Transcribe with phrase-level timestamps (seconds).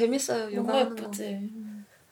[0.00, 1.02] 재밌어요 너무 하는 거.
[1.02, 1.50] 예쁘지.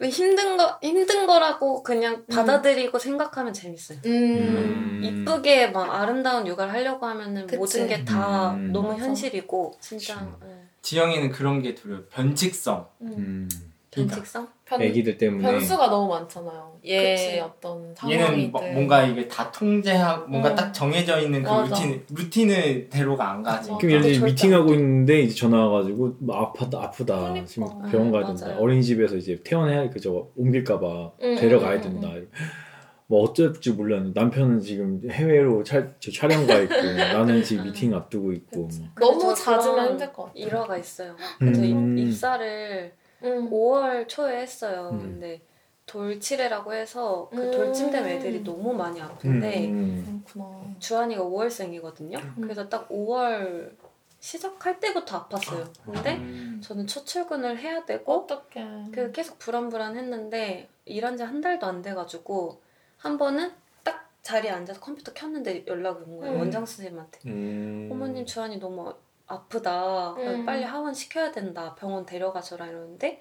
[0.00, 3.98] 왜 힘든 거 힘든 거라고 그냥 받아들이고 생각하면 재밌어요.
[4.06, 5.00] 음.
[5.02, 7.56] 이쁘게 막 아름다운 육아를 하려고 하면은 그치.
[7.58, 8.72] 모든 게다 음.
[8.72, 8.94] 너무.
[8.96, 10.36] 현실이고 진짜.
[10.40, 10.62] 네.
[10.82, 12.02] 지영이는 그런 게 두려워.
[12.10, 12.88] 변칙성.
[14.02, 14.06] 음.
[14.08, 14.48] 변칙성?
[14.64, 16.78] 변, 애기들 때문에 변수가 너무 많잖아요.
[16.86, 17.40] 얘 그치.
[17.40, 18.50] 어떤 얘는 상황이든.
[18.52, 20.54] 뭐- 뭔가 이게 다 통제하고 뭔가 음.
[20.56, 21.74] 딱 정해져 있는 그 맞아.
[21.74, 23.70] 루틴 루틴을 대로가 안 가지.
[23.70, 23.78] 맞아.
[23.78, 27.46] 그럼 예를 들어 미팅하고 있는데 이제 전화 와가지고 뭐 아프다 아프다 그러니까.
[27.46, 28.60] 지금 병원 가야 음, 된다 맞아요.
[28.60, 32.08] 어린이집에서 이제 퇴원해야 그저 옮길까봐 음, 데려가야 음, 된다
[33.10, 37.94] 뭐 어쩔 줄 몰랐는데 남편은 지금 해외로 차, 저 촬영 가 있고 나는 지금 미팅
[37.94, 38.60] 앞두고 있고.
[38.60, 38.68] 뭐.
[39.00, 40.32] 너무 근데 저 잦으면 힘들 것 같아.
[40.34, 41.16] 일화가 있어요.
[41.38, 41.96] 그래서 음.
[41.96, 42.92] 입- 입사를
[43.24, 43.50] 응.
[43.50, 44.90] 5월 초에 했어요.
[44.92, 44.98] 음.
[45.00, 45.40] 근데
[45.86, 47.72] 돌치레라고 해서 그 음.
[47.90, 50.22] 되면 애들이 너무 많이 아픈데 음.
[50.26, 50.74] 그렇구나.
[50.78, 52.18] 주한이가 5월생이거든요.
[52.18, 52.34] 음.
[52.42, 53.74] 그래서 딱 5월
[54.20, 55.70] 시작할 때부터 아팠어요.
[55.84, 56.60] 근데 음.
[56.62, 58.90] 저는 첫 출근을 해야 되고 어떡해.
[58.92, 62.60] 그 계속 불안불안했는데 일한 지 한 달도 안 돼가지고
[62.98, 63.52] 한 번은
[63.84, 66.40] 딱 자리에 앉아서 컴퓨터 켰는데 연락이 온 거예요 음.
[66.40, 67.88] 원장 선생님한테 음.
[67.92, 68.92] 어머님 주한이 너무
[69.28, 70.44] 아프다 음.
[70.44, 73.20] 빨리 하원 시켜야 된다 병원 데려가셔라 이러는데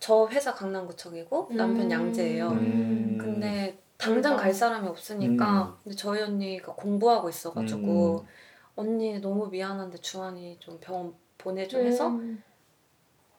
[0.00, 1.90] 저 회사 강남구청이고 남편 음.
[1.90, 3.18] 양재예요 음.
[3.20, 4.42] 근데 당장 그러니까.
[4.42, 5.74] 갈 사람이 없으니까 음.
[5.84, 8.26] 근데 저희 언니가 공부하고 있어가지고 음.
[8.74, 12.42] 언니 너무 미안한데 주한이 좀 병원 보내줘 해서 음.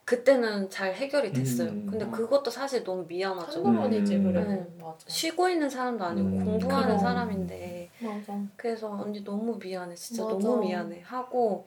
[0.05, 1.69] 그때는 잘 해결이 됐어요.
[1.69, 1.88] 음.
[1.89, 3.63] 근데 그것도 사실 너무 미안하죠.
[3.63, 3.81] 음.
[3.81, 4.44] 그래.
[4.44, 4.67] 네.
[4.79, 4.97] 맞아.
[5.07, 6.45] 쉬고 있는 사람도 아니고 음.
[6.45, 6.99] 공부하는 그럼.
[6.99, 8.39] 사람인데 맞아.
[8.55, 10.37] 그래서 언니 너무 미안해 진짜 맞아.
[10.37, 11.65] 너무 미안해 하고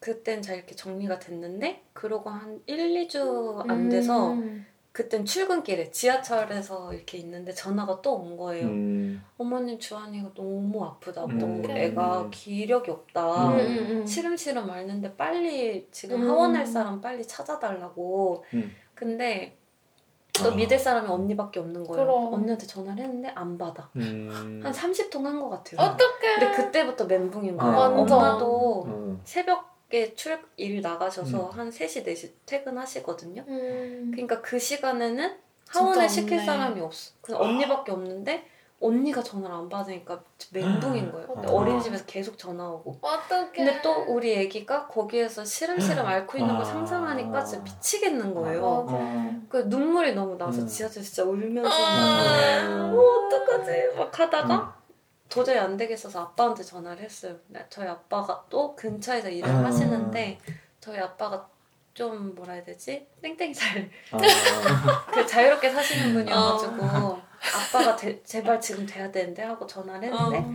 [0.00, 4.66] 그땐 잘 이렇게 정리가 됐는데 그러고 한 1, 2주 안 돼서 음.
[4.92, 8.66] 그땐 출근길에 지하철에서 이렇게 있는데 전화가 또 온 거예요.
[8.66, 9.24] 음.
[9.38, 11.64] 어머님 주한이가 너무 아프다고 음.
[11.68, 13.48] 애가 기력이 없다.
[13.54, 13.58] 음.
[13.58, 14.06] 음, 음.
[14.06, 16.30] 시름시름 앓는데 빨리 지금 음.
[16.30, 18.44] 하원할 사람 빨리 찾아달라고.
[18.54, 18.72] 음.
[18.94, 19.56] 근데
[20.42, 20.54] 또 아.
[20.54, 22.04] 믿을 사람이 언니밖에 없는 거예요.
[22.06, 22.34] 그럼.
[22.34, 23.88] 언니한테 전화를 했는데 안 받아.
[23.96, 24.60] 음.
[24.62, 25.80] 한 30통 한 것 같아요.
[25.88, 26.38] 어떡해.
[26.38, 27.72] 근데 그때부터 멘붕인 거예요.
[27.76, 27.86] 아.
[27.88, 29.20] 엄마도 음.
[29.24, 33.44] 새벽에 출 일 나가셔서 한 3시, 4시 퇴근하시거든요.
[33.46, 34.10] 음.
[34.12, 35.36] 그러니까 그 시간에는
[35.68, 36.40] 하원을 진짜 시킬.
[36.44, 37.12] 사람이 없어.
[37.20, 38.44] 그냥 언니밖에 없는데
[38.84, 40.22] 언니가 전화를 안 받으니까
[40.52, 41.26] 멘붕인 거예요.
[41.36, 41.50] 아.
[41.50, 42.98] 어린이집에서 계속 전화 오고.
[43.00, 43.52] 어떡해.
[43.52, 46.64] 근데 또 우리 애기가 거기에서 시름시름 앓고 있는 걸 아.
[46.64, 48.84] 상상하니까 진짜 미치겠는 거예요.
[48.84, 49.30] 맞아.
[49.48, 50.66] 그 눈물이 너무 나서 음.
[50.66, 52.68] 지하철 진짜 울면서 아.
[52.68, 53.96] 막, 어, 어떡하지?
[53.96, 54.76] 막 하다가
[55.30, 57.36] 도저히 안 되겠어서 아빠한테 전화를 했어요.
[57.48, 59.64] 네, 저희 아빠가 또 근처에서 일을 아.
[59.64, 60.38] 하시는데
[60.80, 61.48] 저희 아빠가
[61.94, 63.06] 좀 뭐라 해야 되지?
[63.22, 64.18] 땡땡이 잘, 아.
[65.10, 67.22] 그 자유롭게 사시는 분이어가지고 아
[67.72, 70.52] 빠가 대- 제발 지금 돼야 되는데 하고 전화를 했는데 어.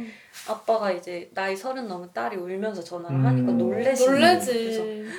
[0.51, 3.25] 아빠가 이제 나이 서른 넘은 딸이 울면서 전화를 음.
[3.25, 3.51] 하니까.
[3.53, 5.09] 그래서 놀래지.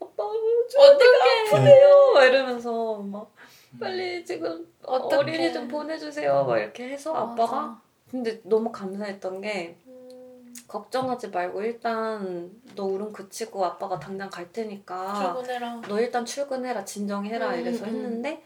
[0.00, 1.04] 오빠 어떻게
[1.56, 3.32] 아프네요 막 이러면서 막
[3.80, 5.16] 빨리 지금 어떡해.
[5.16, 7.32] 어린이 좀 보내주세요 막 이렇게 해서 맞아.
[7.32, 7.80] 아빠가
[8.10, 10.54] 근데 너무 감사했던 게 음.
[10.66, 15.80] 걱정하지 말고 일단 너 울음 그치고 아빠가 당장 갈 테니까 출근해라.
[15.88, 17.88] 너 일단 출근해라 진정해라 음, 이래서 음.
[17.90, 18.42] 했는데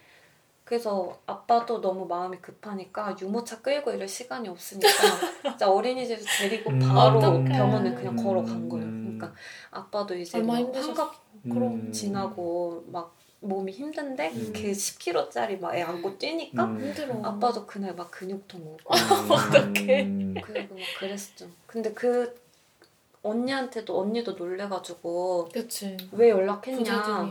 [0.72, 4.88] 그래서 아빠도 너무 마음이 급하니까 유모차 끌고 이럴 시간이 없으니까
[5.50, 6.78] 진짜 어린이집에서 데리고 음.
[6.78, 7.44] 바로 어떡해.
[7.44, 8.87] 병원에 그냥 걸어간 거예요.
[8.87, 9.19] 음.
[9.19, 9.38] 그러니까
[9.71, 10.94] 아빠도 이제 막 힘드셨어.
[10.94, 14.53] 환갑 그럼 지나고 막 몸이 힘든데 음.
[14.55, 16.81] 걔 10kg짜리 막 애 안고 뛰니까 음.
[16.81, 17.21] 힘들어.
[17.22, 18.78] 아빠도 그날 막 근육통 오고
[19.75, 20.04] 어떡해.
[20.04, 20.34] 음.
[20.43, 21.50] 그리고 막 그랬었죠.
[21.66, 22.34] 근데 그
[23.22, 25.99] 언니한테도 언니도 놀래가지고 그치.
[26.12, 27.28] 왜 연락했냐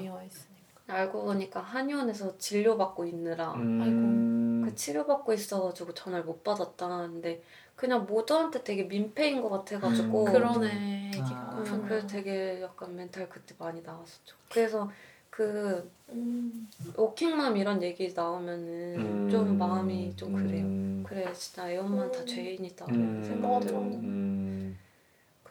[0.92, 4.64] 알고 보니까 한의원에서 진료받고 있느라 음.
[4.66, 7.42] 그 치료받고 있어가지고 전화를 못 받았다는데
[7.76, 10.32] 그냥 모두한테 되게 민폐인 것 같아가지고 음.
[10.32, 11.12] 그러네.
[11.24, 11.64] 아.
[11.66, 11.86] 음.
[11.88, 14.36] 그래서 되게 약간 멘탈 그때 많이 나왔었죠.
[14.50, 14.92] 그래서
[15.30, 16.68] 그 음.
[16.96, 19.30] 워킹맘 이런 얘기 나오면은 음.
[19.32, 20.64] 좀 마음이 좀 그래요.
[20.66, 21.04] 음.
[21.08, 22.26] 그래 진짜 애 엄마는 다 음.
[22.26, 23.24] 죄인이다 음.
[23.24, 23.68] 생각 맞아.
[23.68, 23.80] 들어.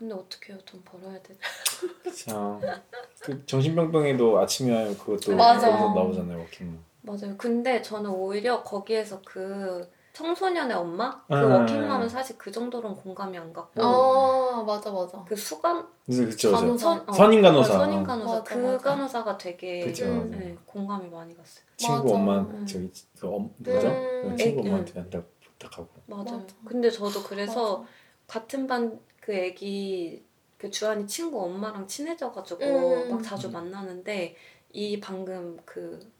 [0.01, 0.09] 음.
[0.09, 0.61] 근데 어떻게 해요?
[0.65, 1.37] 돈 벌어야 돼.
[2.25, 2.59] 자,
[3.21, 5.71] 그 정신병동에도 아침에 그것도 맞아.
[5.71, 6.79] 거기서 나오잖아요, 워킹.
[7.03, 7.37] 맞아요.
[7.37, 11.53] 근데 저는 오히려 거기에서 그 청소년의 엄마 그 음.
[11.53, 15.25] 워킹맘은 사실 그 정도로는 공감이 안 갔고 아 맞아 맞아.
[15.27, 16.53] 그 수간 그래서 그쵸, 그쵸.
[16.53, 16.79] 간호사.
[16.79, 17.75] 선, 어, 선임 간호사.
[17.75, 18.79] 어, 선임 간호사 맞아, 그 맞아.
[18.79, 20.05] 간호사가 되게 그쵸.
[20.25, 21.65] 네, 공감이 많이 갔어요.
[21.77, 22.15] 친구 맞아.
[22.15, 22.67] 엄마 음.
[22.67, 23.89] 저기 그 엄, 누구죠?
[23.89, 24.29] 음.
[24.31, 25.89] 그 친구 엄마한테 한다고 부탁하고.
[26.07, 26.25] 맞아요.
[26.25, 26.43] 맞아.
[26.65, 27.89] 근데 저도 그래서 맞아.
[28.27, 30.25] 같은 반 그 애기
[30.59, 33.11] 그 주한이 친구 엄마랑 친해져가지고 음.
[33.11, 34.37] 막 자주 만나는데
[34.73, 36.11] 이 방금 그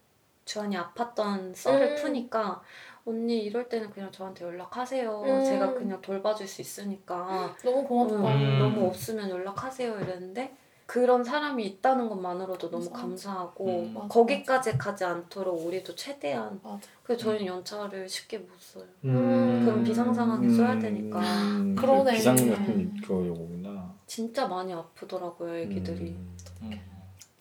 [0.45, 1.95] 주한이 아팠던 썰을 음.
[1.95, 2.61] 푸니까
[3.05, 5.21] 언니 이럴 때는 그냥 저한테 연락하세요.
[5.21, 5.43] 음.
[5.43, 8.15] 제가 그냥 돌봐줄 수 있으니까 너무 고맙다.
[8.15, 8.59] 음, 음.
[8.59, 10.55] 너무 없으면 연락하세요 이랬는데
[10.91, 13.01] 그런 사람이 있다는 것만으로도 너무 맞아.
[13.03, 13.93] 감사하고 음.
[13.93, 16.59] 맞아, 거기까지 가지 않도록 우리도 최대한.
[17.01, 18.83] 그래서 저희는 연차를 쉽게 못 써요.
[19.05, 19.61] 음.
[19.63, 21.17] 그럼 비상상황에 써야 되니까.
[21.21, 22.11] 음, 그러네.
[22.11, 23.95] 비상 같은 그거구나.
[24.05, 26.09] 진짜 많이 아프더라고요, 애기들이.
[26.09, 26.81] 음, 음.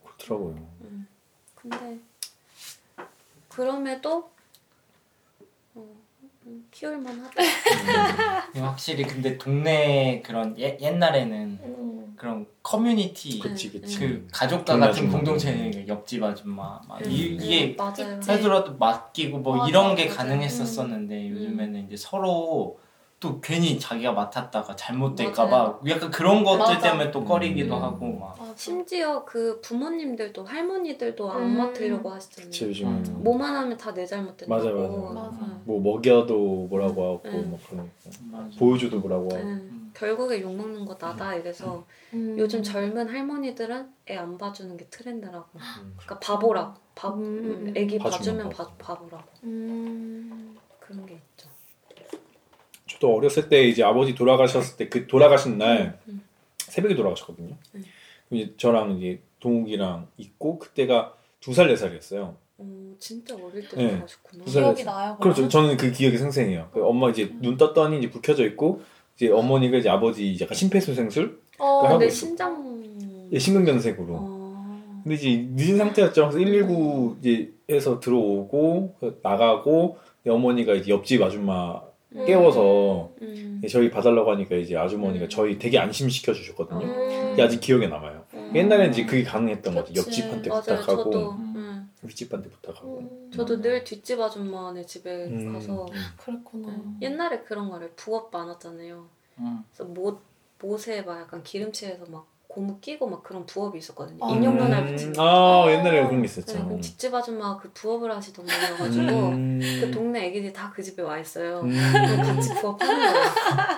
[0.05, 0.69] 그렇더라고요.
[0.82, 1.08] 음.
[1.56, 1.99] 근데
[3.49, 4.31] 그럼에도
[5.75, 5.85] 어,
[6.47, 7.43] 음, 키울만 하다.
[8.64, 12.00] 확실히 근데 동네 그런 예, 옛날에는 음.
[12.17, 13.99] 그런 커뮤니티 그치 그치.
[13.99, 15.11] 그 가족과 동네 같은.
[15.11, 18.21] 공동체는 그 옆집 아줌마 막 음, 이, 이게 음.
[18.29, 20.17] 해더라도 맡기고 뭐 맞아, 이런 게 맞아.
[20.19, 22.79] 가능했었었는데 요즘에는 이제 서로
[23.20, 25.81] 또 괜히 자기가 맡았다가 잘못될까봐.
[25.88, 26.78] 약간 그런 것들 맞아.
[26.81, 27.82] 때문에 또 꺼리기도 음.
[27.82, 28.52] 하고 막 맞아.
[28.56, 31.56] 심지어 그 부모님들도 할머니들도 안 음.
[31.58, 32.49] 맡으려고 하시잖아요.
[32.50, 33.12] 그치 요즘 맞아.
[33.12, 34.55] 뭐만 하면 다 내 잘못 된다고.
[34.55, 35.12] 맞아, 맞아.
[35.28, 35.38] 맞아.
[35.43, 35.62] 응.
[35.67, 37.50] 뭐 먹여도 뭐라고 하고 음.
[37.50, 37.93] 막 그러니까
[38.31, 38.58] 맞아.
[38.58, 39.37] 보여줘도 뭐라고 하고.
[39.44, 39.90] 응.
[39.93, 41.84] 결국에 욕 먹는 거 나다 이래서
[42.14, 42.37] 음.
[42.38, 45.44] 요즘 젊은 할머니들은 애 안 봐주는 게 트렌드라고.
[45.56, 45.94] 음.
[45.99, 46.73] 그러니까 바보라고.
[46.94, 47.73] 바, 음, 음, 음.
[47.76, 49.05] 애기 봐주면 봐주면 바, 바보.
[49.08, 49.28] 바보라고.
[49.44, 50.56] 음.
[50.81, 51.20] 그런 게
[53.00, 56.23] 저도 어렸을 때 이제 아버지 돌아가셨을 때 그 돌아가신 날 음.
[56.58, 57.56] 새벽에 돌아가셨거든요.
[57.75, 57.85] 음.
[58.31, 62.37] 이제 저랑 이제 동욱이랑 있고 그때가 두 살 네 살이었어요.
[62.58, 63.88] 어, 진짜 어릴 때 네.
[63.88, 64.44] 돌아가셨구나.
[64.47, 64.62] 살.
[64.62, 65.17] 기억이 나요.
[65.20, 65.49] 그렇죠.
[65.49, 66.69] 저는 그 기억이 생생해요.
[66.73, 68.82] 그 엄마 이제 눈 떴더니 이제 불 켜져 있고
[69.17, 72.26] 이제 어머니가 이제 아버지 이제 약간 심폐소생술 어, 하고 근데 있어.
[72.26, 73.29] 신장.
[73.32, 74.06] 예, 심근경색으로.
[74.14, 75.00] 어.
[75.02, 76.29] 근데 이제 늦은 상태였죠.
[76.29, 79.97] 그래서 119 이제 에서 들어오고 나가고
[80.29, 81.89] 어머니가 이제 옆집 아줌마 음.
[82.27, 83.62] 깨워서 음.
[83.71, 85.29] 저희 봐달라고 하니까 이제 아주머니가 음.
[85.29, 86.81] 저희 되게 안심시켜 주셨거든요.
[86.85, 87.31] 음.
[87.31, 88.25] 그게 아직 기억에 남아요.
[88.35, 88.53] 음.
[88.55, 89.85] 옛날에는 이제 그게 가능했던.
[89.85, 89.99] 그치.
[89.99, 90.62] 옆집한테 맞아요.
[90.62, 91.31] 부탁하고 저도.
[91.33, 91.53] 음.
[91.57, 91.91] 음.
[92.03, 92.99] 윗집한테 부탁하고.
[92.99, 93.31] 음.
[93.33, 95.53] 저도 늘 뒷집 아줌마네 집에 음.
[95.53, 95.87] 가서
[96.17, 96.69] 그랬구나.
[96.69, 96.99] 음.
[97.03, 99.07] 옛날에 그런 거를 부업 많았잖아요.
[99.39, 99.65] 음.
[99.71, 100.21] 그래서 못
[100.61, 104.19] 못에 막 약간 기름칠해서 막 고무 끼고 막 그런 부업이 있었거든요.
[104.25, 104.31] 아.
[104.35, 105.23] 인형 눈알 음, 붙이는 거.
[105.67, 106.52] 아 옛날에 그런 게 네, 있었죠.
[106.64, 109.61] 그럼 뒷집 아줌마가 그 부업을 하시던 분이어가지고 음.
[109.81, 111.61] 그 동네 애기들이 다 그 집에 와 있어요.
[111.61, 111.70] 음.
[112.26, 113.29] 같이 부업하는 거예요.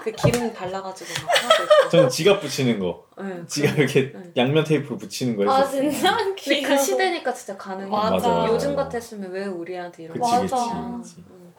[0.02, 1.90] 그 기름 발라가지고 막 하고 있고.
[1.90, 3.06] 저는 지갑 붙이는 거.
[3.18, 4.32] 네, 지갑 이렇게 네.
[4.38, 5.90] 양면 테이프 붙이는 거아 했었어요.
[5.90, 6.76] 진짜 근데 귀여워.
[6.76, 7.90] 그 시대니까 진짜 가능해.
[7.90, 8.10] 맞아.
[8.28, 8.46] 맞아.
[8.52, 10.56] 요즘 같았으면 왜 우리한테 이런 그치, 거 맞아.
[10.56, 11.14] 하지?
[11.16, 11.24] 그치.
[11.30, 11.52] 응.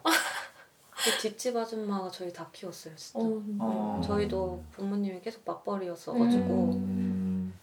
[1.03, 3.19] 그 뒷집 아줌마가 저희 다 키웠어요, 진짜.
[3.19, 4.01] 어, 어.
[4.03, 6.73] 저희도 부모님이 계속 맞벌이였어가지고.
[6.73, 7.53] 음.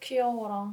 [0.00, 0.72] 귀여워라.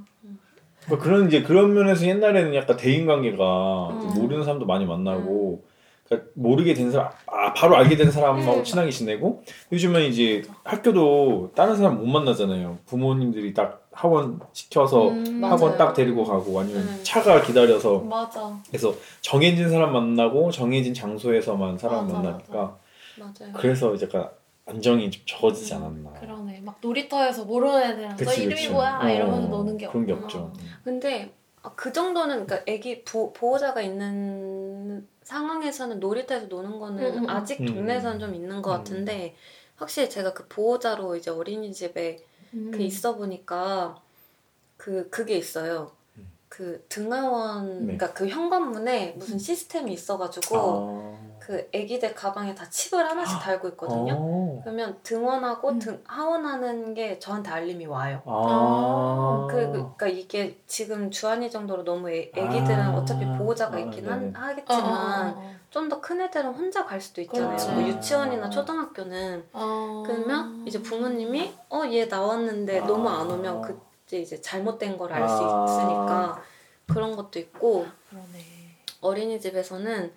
[0.85, 4.13] 그러니까 그런 이제 그런 면에서 옛날에는 약간 대인 관계가 음.
[4.15, 5.63] 모르는 사람도 많이 만나고
[6.05, 8.63] 그러니까 모르게 된 사람 아 바로 알게 된 사람하고 음.
[8.63, 12.79] 친하게 지내고 요즘은 이제 학교도 다른 사람 못 만나잖아요.
[12.85, 15.77] 부모님들이 딱 학원 시켜서 음, 학원 맞아요.
[15.77, 16.99] 딱 데리고 가고 아니면 음.
[17.03, 18.59] 차가 기다려서 맞아.
[18.67, 22.77] 그래서 정해진 사람 만나고 정해진 장소에서만 사람 맞아, 만나니까
[23.17, 23.53] 맞아요.
[23.55, 24.29] 그래서 이제 약간
[24.65, 26.11] 안정이 좀 적어지지 음, 않았나.
[26.19, 26.59] 그러니래.
[26.61, 28.69] 막 놀이터에서 모르는 애들이랑 너 그치, 이름이 그치.
[28.71, 28.99] 뭐야?
[29.03, 30.43] 어, 이러면서 노는 게 그런 게 없구나.
[30.45, 30.53] 없죠.
[30.83, 37.23] 근데 아, 그 정도는 그러니까 애기 보, 보호자가 있는 상황에서는 놀이터에서 노는 거는 음, 음,
[37.25, 37.29] 음.
[37.29, 37.65] 아직 음.
[37.65, 38.77] 동네에서는 좀 있는 것 음.
[38.77, 39.35] 같은데
[39.75, 42.19] 확실히 제가 그 보호자로 이제 어린이집에
[42.53, 42.71] 음.
[42.71, 44.01] 그 있어 보니까
[44.77, 45.91] 그 그게 있어요.
[46.17, 46.31] 음.
[46.49, 47.97] 그 등하원 네.
[47.97, 51.23] 그러니까 그 현관문에 무슨 시스템이 있어가지고 아.
[51.39, 54.15] 그 애기들 가방에 다 칩을 하나씩 달고 있거든요.
[54.17, 54.61] 어.
[54.63, 55.79] 그러면 등원하고 음.
[55.79, 58.21] 등 하원하는 게 저한테 알림이 와요.
[58.25, 59.47] 아.
[59.49, 62.95] 그, 그러니까 이게 지금 주한이 정도로 너무 애, 애기들은 아.
[62.95, 64.09] 어차피 보호자가 아, 있긴 네네.
[64.09, 65.55] 한, 하겠지만 어, 어.
[65.73, 67.47] 좀 더 큰 애들은 혼자 갈 수도 있잖아요.
[67.47, 67.71] 그렇지.
[67.71, 70.03] 뭐 유치원이나 초등학교는 어.
[70.05, 72.85] 그러면 이제 부모님이 어 얘 나왔는데 아.
[72.85, 75.65] 너무 안 오면 그때 이제 잘못된 걸 알수 아.
[75.67, 76.43] 있으니까
[76.87, 78.45] 그런 것도 있고 그러네.
[79.01, 80.13] 어린이집에서는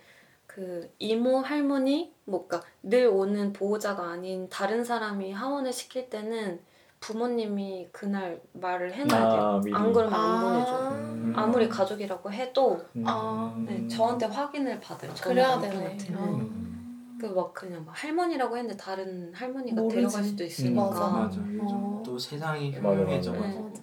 [0.46, 6.60] 그 이모 할머니 뭐 그러니까 늘 오는 보호자가 아닌 다른 사람이 하원을 시킬 때는
[7.06, 9.40] 부모님이 그날 말을 해놔야 돼요.
[9.40, 9.78] 아.
[9.80, 10.90] 안 그러면 안 보내줘.
[10.90, 11.32] 음.
[11.36, 13.04] 아무리 가족이라고 해도 음.
[13.06, 15.14] 아, 네, 저한테 확인을 받아요.
[15.22, 15.96] 그래야 되네.
[16.16, 16.24] 어.
[16.24, 17.18] 음.
[17.20, 19.96] 그막 그냥 막 할머니라고 했는데 다른 할머니가 모르지.
[19.96, 20.82] 데려갈 수도 있으니까.
[20.82, 21.08] 맞아.
[21.08, 21.40] 맞아.
[21.60, 22.02] 어.
[22.04, 23.02] 또 세상이 맞아, 맞아.
[23.02, 23.62] 흉해져가지고.
[23.62, 23.80] 맞아,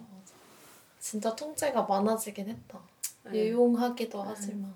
[1.00, 2.78] 진짜 통째가 많아지긴 했다.
[3.24, 3.48] 네.
[3.48, 4.24] 유용하기도 네.
[4.28, 4.74] 하지만.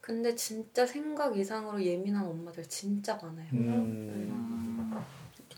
[0.00, 3.48] 근데 진짜 생각 이상으로 예민한 엄마들 진짜 많아요.
[3.52, 5.02] 음.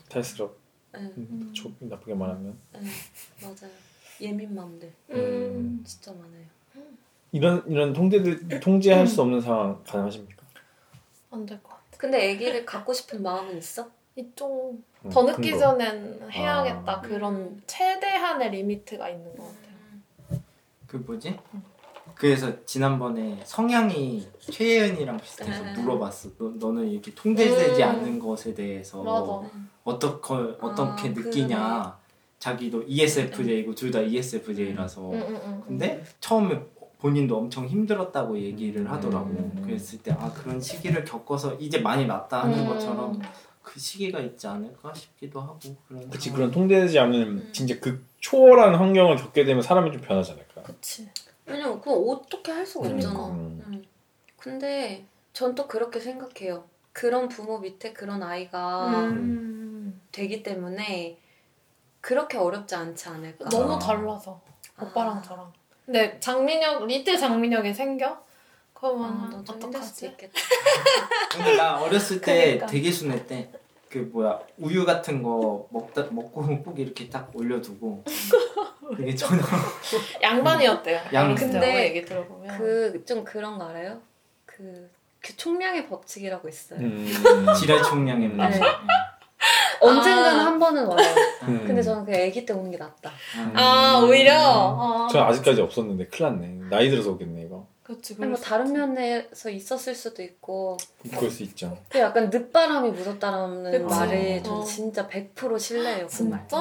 [0.09, 0.64] 탈스럽.
[0.97, 1.51] 네, 음.
[1.53, 2.79] 조, 나쁘게 말하면 네,
[3.41, 3.71] 맞아요.
[4.21, 5.81] 예민 맘들 음.
[5.85, 6.45] 진짜 많아요.
[7.31, 10.43] 이런 이런 통제들 통제할 수 없는 상황 가능하십니까?
[11.31, 11.81] 안 될 것 같아.
[11.97, 13.89] 근데 아기를 갖고 싶은 마음은 있어?
[14.15, 15.57] 이쪽 음, 더큰 늦기 거.
[15.59, 16.91] 전엔 해야겠다.
[16.93, 17.01] 아.
[17.01, 20.41] 그런 최대한의 리미트가 있는 것 같아요.
[20.87, 21.37] 그 뭐지?
[22.15, 25.73] 그래서 지난번에 성향이 최예은이랑 비슷해서 네.
[25.73, 26.29] 물어봤어.
[26.37, 27.89] 너, 너는 이렇게 통제되지 음.
[27.89, 29.49] 않는 것에 대해서 맞아.
[29.83, 31.97] 어떻게 어떻게 아, 느끼냐?
[32.39, 35.63] 자기도 E ESFJ고 둘 다 ESFJ라서 응, 응, 응.
[35.67, 36.59] 근데 처음에
[36.99, 39.25] 본인도 엄청 힘들었다고 얘기를 하더라고.
[39.27, 39.61] 음.
[39.65, 42.67] 그랬을 때 아 그런 시기를 겪어서 이제 많이 낫다 하는 음.
[42.67, 43.21] 것처럼
[43.61, 46.09] 그 시기가 있지 않을까 싶기도 하고 그런.
[46.09, 46.31] 그치.
[46.31, 47.49] 그런 통제되지 않는 음.
[47.51, 50.63] 진짜 극 초월한 환경을 겪게 되면 사람이 좀 변하지 않을까?
[50.63, 51.09] 그치.
[51.45, 53.09] 왜냐면 그거 어떻게 할 수가 그러니까.
[53.09, 53.27] 없잖아.
[53.29, 53.63] 음.
[53.67, 53.83] 음.
[54.37, 56.65] 근데 전 또 그렇게 생각해요.
[56.93, 60.01] 그런 부모 밑에 그런 아이가 음.
[60.11, 61.19] 되기 때문에
[62.01, 63.49] 그렇게 어렵지 않지 않을까.
[63.49, 63.79] 너무 아.
[63.79, 64.41] 달라서
[64.81, 65.21] 오빠랑 아.
[65.21, 65.51] 저랑.
[65.85, 68.23] 근데 장민혁 리틀 장민혁이 생겨?
[68.73, 70.05] 그러면 아, 힘들 수도 어떡하지?
[70.07, 70.33] 있겠다.
[71.31, 72.65] 근데 나 어렸을 때 그러니까.
[72.67, 73.51] 되게 순했대.
[73.89, 78.03] 그 뭐야 우유 같은 거 먹다 먹고 꼭 이렇게 딱 올려두고
[78.99, 79.41] 이게 전혀
[80.21, 80.99] 양반이었대요.
[81.13, 83.99] 양- 근데 근데 얘기 들어보면 그 좀 그런 거 알아요?
[84.45, 84.89] 그,
[85.19, 86.79] 그 총량의 법칙이라고 있어요.
[86.79, 87.05] 음.
[87.59, 88.37] 지랄 총량의 음.
[88.37, 88.49] 맛.
[88.49, 88.59] 네.
[89.81, 90.45] 언젠가는 아.
[90.45, 91.15] 한 번은 와요.
[91.43, 91.63] 음.
[91.67, 93.11] 근데 저는 그냥 아기 때 오는 게 낫다.
[93.53, 95.07] 아 오히려 어.
[95.11, 96.69] 전 아직까지 없었는데 큰일 났네.
[96.69, 97.67] 나이 들어서 오겠네 이거.
[97.85, 98.15] 그렇지.
[98.15, 100.75] 뭐 다른 면에서 있었을 수도 있고
[101.15, 101.77] 그럴 수 있죠.
[101.89, 103.83] 그 약간 늦바람이 무섭다라는 그치.
[103.83, 104.63] 말에 전 어.
[104.63, 106.39] 진짜 100% 신뢰해요 그 말.
[106.47, 106.57] 진짜.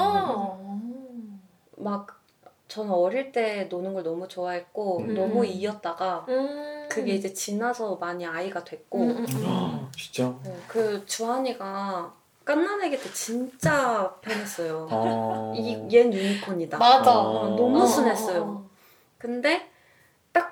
[1.76, 2.20] 막
[2.68, 5.14] 저는 어릴 때 노는 걸 너무 좋아했고 음.
[5.14, 6.86] 너무 이었다가 음.
[6.90, 9.88] 그게 이제 지나서 많이 아이가 됐고 음, 음, 음.
[9.96, 10.34] 진짜?
[10.44, 12.14] 네, 그 주한이가
[12.44, 14.88] 깐난애기 때 진짜 편했어요.
[14.90, 15.52] 아.
[15.56, 16.76] 이 얜 유니콘이다.
[16.76, 17.18] 맞아.
[17.18, 18.42] 어, 너무 어, 순했어요.
[18.42, 18.70] 어, 어.
[19.16, 19.70] 근데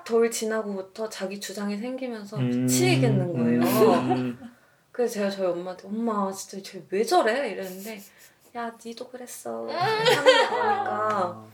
[0.03, 2.49] 딱덜 지나고부터 자기 주장이 생기면서 음.
[2.49, 3.61] 미치겠는 거예요.
[4.15, 4.37] 음.
[4.91, 7.49] 그래서 제가 저희 엄마한테 엄마 진짜 쟤왜 저래?
[7.51, 7.99] 이랬는데
[8.55, 9.65] 야 니도 그랬어.
[9.67, 11.45] 하는 거 보니까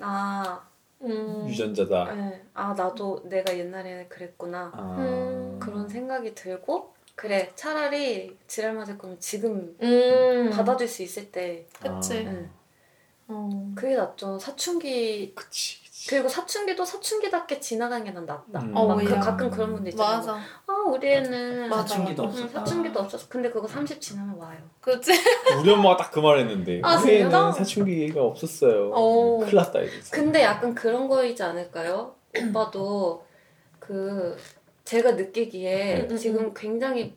[0.00, 0.60] 아,
[1.02, 1.48] 음.
[1.48, 2.14] 유전자다.
[2.14, 4.96] 네, 아 나도 내가 옛날에는 그랬구나 아.
[4.98, 5.58] 음.
[5.58, 10.50] 그런 생각이 들고 그래 차라리 지랄 맞을 거면 지금 음.
[10.50, 12.18] 받아줄 수 있을 때 그치.
[12.18, 12.30] 아.
[12.30, 12.48] 네.
[13.26, 13.72] 어.
[13.74, 14.38] 그게 낫죠.
[14.38, 15.83] 사춘기 그치.
[16.08, 18.60] 그리고 사춘기도 사춘기답게 지나가는 게 난 낫다.
[18.60, 18.76] 음.
[18.76, 19.08] 어, 막 그.
[19.18, 20.16] 가끔 그런 분들 있잖아요.
[20.18, 20.32] 맞아.
[20.66, 22.36] 아 우리 애는 맞아, 사춘기도 맞아.
[22.38, 22.60] 응, 없었다.
[22.60, 23.26] 사춘기도 없었어.
[23.28, 24.58] 근데 그거 30 지나면 와요.
[24.80, 25.12] 그치.
[25.60, 27.52] 우리 엄마가 딱 그 말했는데 아, 우리는 진짜?
[27.52, 28.90] 사춘기가 없었어요.
[28.94, 29.38] 어.
[29.40, 30.10] 큰일 났다 이랬어.
[30.10, 32.14] 근데 약간 그런 거이지 않을까요?
[32.48, 33.24] 오빠도
[33.78, 34.36] 그
[34.84, 37.14] 제가 느끼기에 음, 음, 지금 굉장히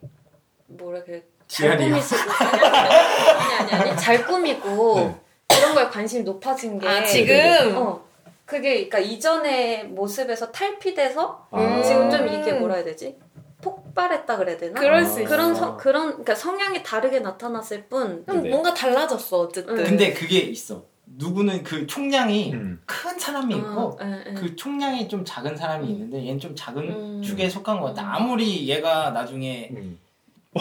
[0.67, 1.77] 뭐라 그래 잘.
[1.77, 5.15] 꾸미시고 아니 아니 아니 잘 꾸미고 네.
[5.49, 7.75] 그런 거에 관심이 높아진 게아 네, 지금.
[7.77, 8.06] 어
[8.47, 11.83] 그게 그러니까 이전의 모습에서 탈피돼서 아.
[11.83, 13.17] 지금 좀 이게 뭐라 해야 되지
[13.61, 14.79] 폭발했다 그래야 되나?
[14.79, 15.05] 그럴 아.
[15.05, 15.29] 수 있어.
[15.29, 18.49] 그런 성, 그런 그러니까 성향이 다르게 나타났을 뿐좀 네네.
[18.49, 19.77] 뭔가 달라졌어 어쨌든.
[19.77, 19.83] 응.
[19.83, 20.85] 근데 그게 있어.
[21.05, 22.81] 누구는 그 총량이 음.
[22.85, 24.33] 큰 사람이 있고 어, 예, 예.
[24.33, 27.21] 그 총량이 좀 작은 사람이 있는데 얘는 좀 작은 음.
[27.21, 28.15] 축에 속한 것 같아.
[28.15, 29.99] 아무리 얘가 나중에 음.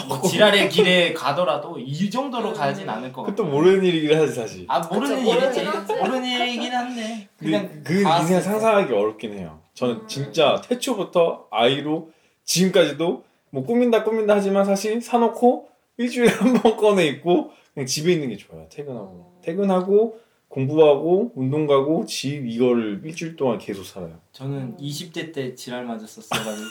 [0.07, 2.53] 뭐 지랄의 길에 가더라도 이 정도로 음.
[2.53, 3.33] 가진 않을 것 같아.
[3.35, 4.65] 그것도 모르는 일이긴 하지 사실.
[4.67, 5.65] 아 모르는 그쵸, 일이지.
[5.99, 8.41] 모르는 일이긴 한데 그냥 그, 그 봤을 인생 때.
[8.43, 9.59] 상상하기 어렵긴 해요.
[9.73, 10.07] 저는 음.
[10.07, 12.11] 진짜 태초부터 아이로
[12.43, 18.29] 지금까지도 뭐 꾸민다 꾸민다 하지만 사실 사놓고 일주일에 한 번 꺼내 입고 그냥 집에 있는
[18.29, 18.67] 게 좋아요.
[18.69, 19.39] 퇴근하고 어.
[19.43, 24.19] 퇴근하고 공부하고 운동 가고 집 이거를 일주일 동안 계속 살아요.
[24.31, 26.69] 저는 20대 때 지랄 맞았었어가지고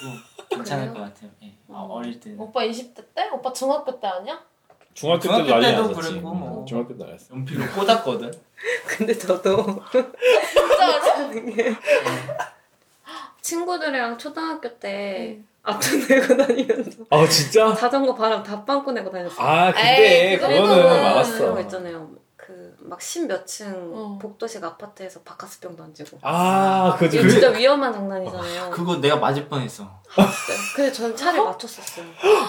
[0.50, 0.88] 괜찮을?
[0.95, 1.30] 것 같아요.
[1.42, 1.52] 예.
[1.68, 1.90] 아, 음.
[1.90, 3.28] 어릴 때 오빠 20대 때?
[3.33, 4.40] 오빠 중학교 때 아니야?
[4.95, 6.09] 중학교, 중학교 때도 난리 났었지.
[6.11, 6.61] 그랬고, 뭐.
[6.62, 7.35] 음, 중학교 때 알았어.
[7.35, 8.33] 연필로 꽂았거든.
[8.88, 9.56] 근데 저도
[9.92, 11.66] 진짜로?
[13.42, 15.47] 친구들이랑 초등학교 때 응.
[15.62, 17.75] 앞돈 내고 다니면서 아 진짜?
[17.75, 19.47] 자전거 바람 다 빵꾸 내고 다녔어요.
[19.47, 21.54] 아 근데 에이, 그거는 그거는 많았어.
[21.54, 22.11] 거 있잖아요.
[22.87, 24.19] 그막 십몇 층 어.
[24.21, 26.19] 복도식 아파트에서 바카스병 던지고.
[26.23, 28.71] 아 그거 이거 진짜 위험한 장난이잖아요.
[28.71, 29.90] 그거 내가 맞을 뻔했어.
[30.14, 30.61] 진짜.
[30.76, 32.07] 근데 저는 차를 맞췄었어요.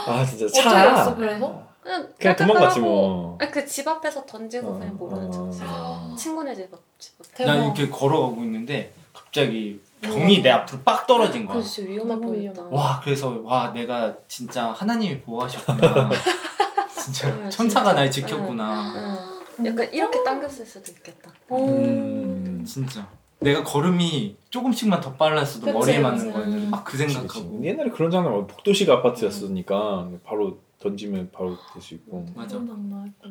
[0.08, 0.96] 아 진짜 차.
[0.96, 1.68] 했어 그래서?
[1.82, 3.38] 그냥 그냥 도망갔지 뭐.
[3.42, 5.50] 아니 그집 앞에서 던지고 어, 그냥 모르는 척.
[5.64, 6.16] 어.
[6.18, 6.80] 친구네 집 앞.
[7.00, 7.46] 집 앞.
[7.46, 11.56] 난 이렇게 걸어가고 있는데 갑자기 병이 내 앞으로 빡 떨어진 거야.
[11.56, 12.32] 그래서 뻔했다.
[12.32, 12.64] 위험하다.
[12.70, 16.10] 와 그래서 와 내가 진짜 하나님이 보호하셨구나.
[16.96, 17.94] 진짜 네, 천사가.
[17.94, 19.37] 날 지켰구나.
[19.60, 19.66] 응.
[19.66, 21.32] 약간 이렇게 당겼을 수도 있겠다.
[21.52, 22.64] 음.
[22.66, 23.08] 진짜
[23.40, 26.00] 내가 걸음이 조금씩만 더 빨랐어도 그치, 머리에.
[26.00, 27.68] 맞는 거였는데 막그 그치, 생각하고 그치.
[27.68, 28.48] 옛날에 그런 장난.
[28.48, 32.60] 복도식 아파트였으니까 바로 던지면 바로 될 수 있고 맞아.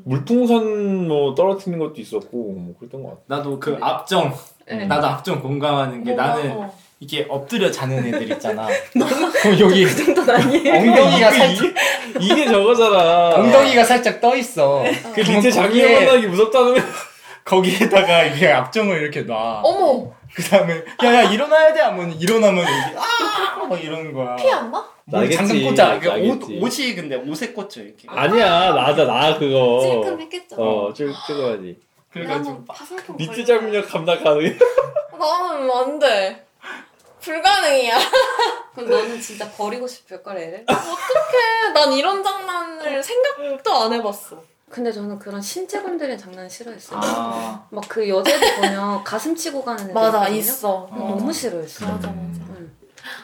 [0.05, 3.23] 물풍선 뭐 떨어뜨리는 것도 있었고 뭐 그랬던 것 같아.
[3.27, 4.33] 나도 그 앞정
[4.67, 4.87] 네.
[4.87, 6.27] 나도 앞정 공감하는 게 뭐가?
[6.37, 6.75] 나는 어.
[6.99, 8.67] 이게 엎드려 자는 애들 있잖아.
[8.93, 10.75] 그럼 여기 그 정도는 아니에요.
[10.75, 11.75] 엉덩이가 살짝
[12.21, 13.35] 이게, 저거잖아.
[13.35, 14.83] 엉덩이가 살짝 떠 있어.
[15.15, 16.83] 그 밑에 거기에- 만나기 무섭다는
[17.45, 19.61] 거기에다가 이게 앞정을 이렇게 놔.
[19.63, 22.97] 어머 그 다음에 야야 일어나야 돼 하면 일어나면 이게
[23.61, 24.35] 아막 이러는 거야.
[24.37, 24.85] 피 안 나?
[25.05, 25.63] 뭐 장갑 나겠지.
[25.63, 25.95] 꽂아.
[25.97, 26.43] 이게 옷.
[26.63, 28.07] 옷이 근데 옷에 꽂혀 이렇게.
[28.09, 29.81] 아니야 나다 나 그거.
[29.83, 30.57] 찔끔 했겠죠.
[30.57, 31.79] 어 찍, 찍어야지.
[32.11, 33.45] 그래가지고 막 파상풍 니트 걸려.
[33.45, 34.57] 장면력 감당 가능해?
[35.19, 36.46] 나는 안 돼.
[37.31, 37.99] 불가능이야.
[38.75, 40.65] 그럼 너는 진짜 버리고 싶을 걸 애를?
[40.69, 41.73] 어떡해.
[41.75, 44.43] 난 이런 장난을 생각도 안 해봤어.
[44.71, 46.99] 근데 저는 그런 신체 건드리는 장난 싫어했어요.
[47.03, 50.39] 아 막 그 여자들 보면 가슴 치고 가는 애들 맞아, 있거든요?
[50.39, 50.89] 있어.
[50.93, 51.85] 그거 너무 싫어했어.
[51.87, 52.15] 맞아, 맞아.
[52.51, 52.77] 응.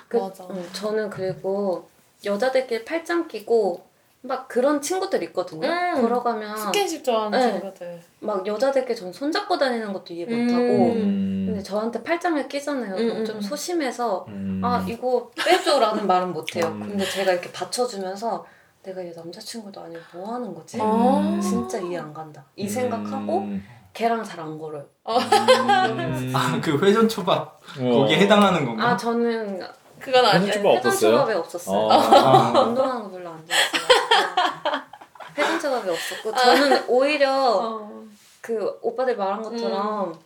[0.08, 0.46] 그, 맞아.
[0.50, 1.88] 응, 저는 그리고
[2.24, 3.84] 여자들끼리 팔짱 끼고
[4.24, 5.66] 막 그런 친구들 있거든요.
[5.68, 6.00] 음.
[6.02, 7.52] 걸어가면 스킨십 좋아하는 네.
[7.52, 8.00] 친구들.
[8.20, 10.46] 막 여자들끼리 전 손잡고 다니는 것도 이해 음.
[10.46, 11.44] 못하고 음.
[11.48, 12.94] 근데 저한테 팔짱을 끼잖아요.
[12.94, 13.40] 음, 좀 음.
[13.40, 14.60] 소심해서 음.
[14.64, 16.66] 아 이거 빼줘라는 말은 못해요.
[16.66, 16.80] 음.
[16.88, 18.46] 근데 제가 이렇게 받쳐주면서
[18.84, 20.78] 내가 얘 남자친구도 아니고 뭐 하는 거지?
[20.80, 21.38] 아.
[21.42, 22.44] 진짜 이해 안 간다.
[22.56, 23.64] 이 생각하고 음.
[23.92, 24.84] 걔랑 잘 안 걸어요.
[25.08, 26.32] 음.
[26.34, 27.90] 아, 그 회전 초밥 어.
[27.90, 28.90] 거기에 해당하는 건가?
[28.90, 29.60] 아 저는
[29.98, 30.24] 그건.
[30.50, 30.92] 초밥 회전?
[30.92, 31.88] 초밥에 없었어요.
[31.90, 32.60] 아.
[32.66, 33.81] 운동하는 거 별로 안 좋아했어요.
[35.62, 38.02] 초밥에 없었고 저는 오히려 어.
[38.40, 40.18] 그 오빠들 말한 것처럼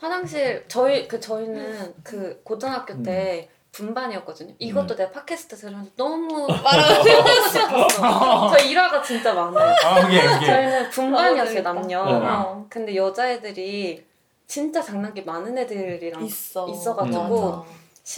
[0.00, 4.54] 화장실 저희 그 저희는 그 고등학교 때 분반이었거든요.
[4.58, 7.04] 이것도 내가 팟캐스트 들으면서 너무 말하고
[7.48, 8.50] 싶었어.
[8.56, 9.74] 저희 일화가 진짜 많아요.
[9.84, 11.72] 아 오케이 오케이 저희는 분반이었어요 재밌다.
[11.74, 12.04] 남녀.
[12.04, 12.26] 네.
[12.26, 12.66] 어.
[12.70, 14.04] 근데 여자애들이
[14.46, 16.66] 진짜 장난기 많은 애들이랑 있어.
[16.68, 17.64] 있어가지고 맞아.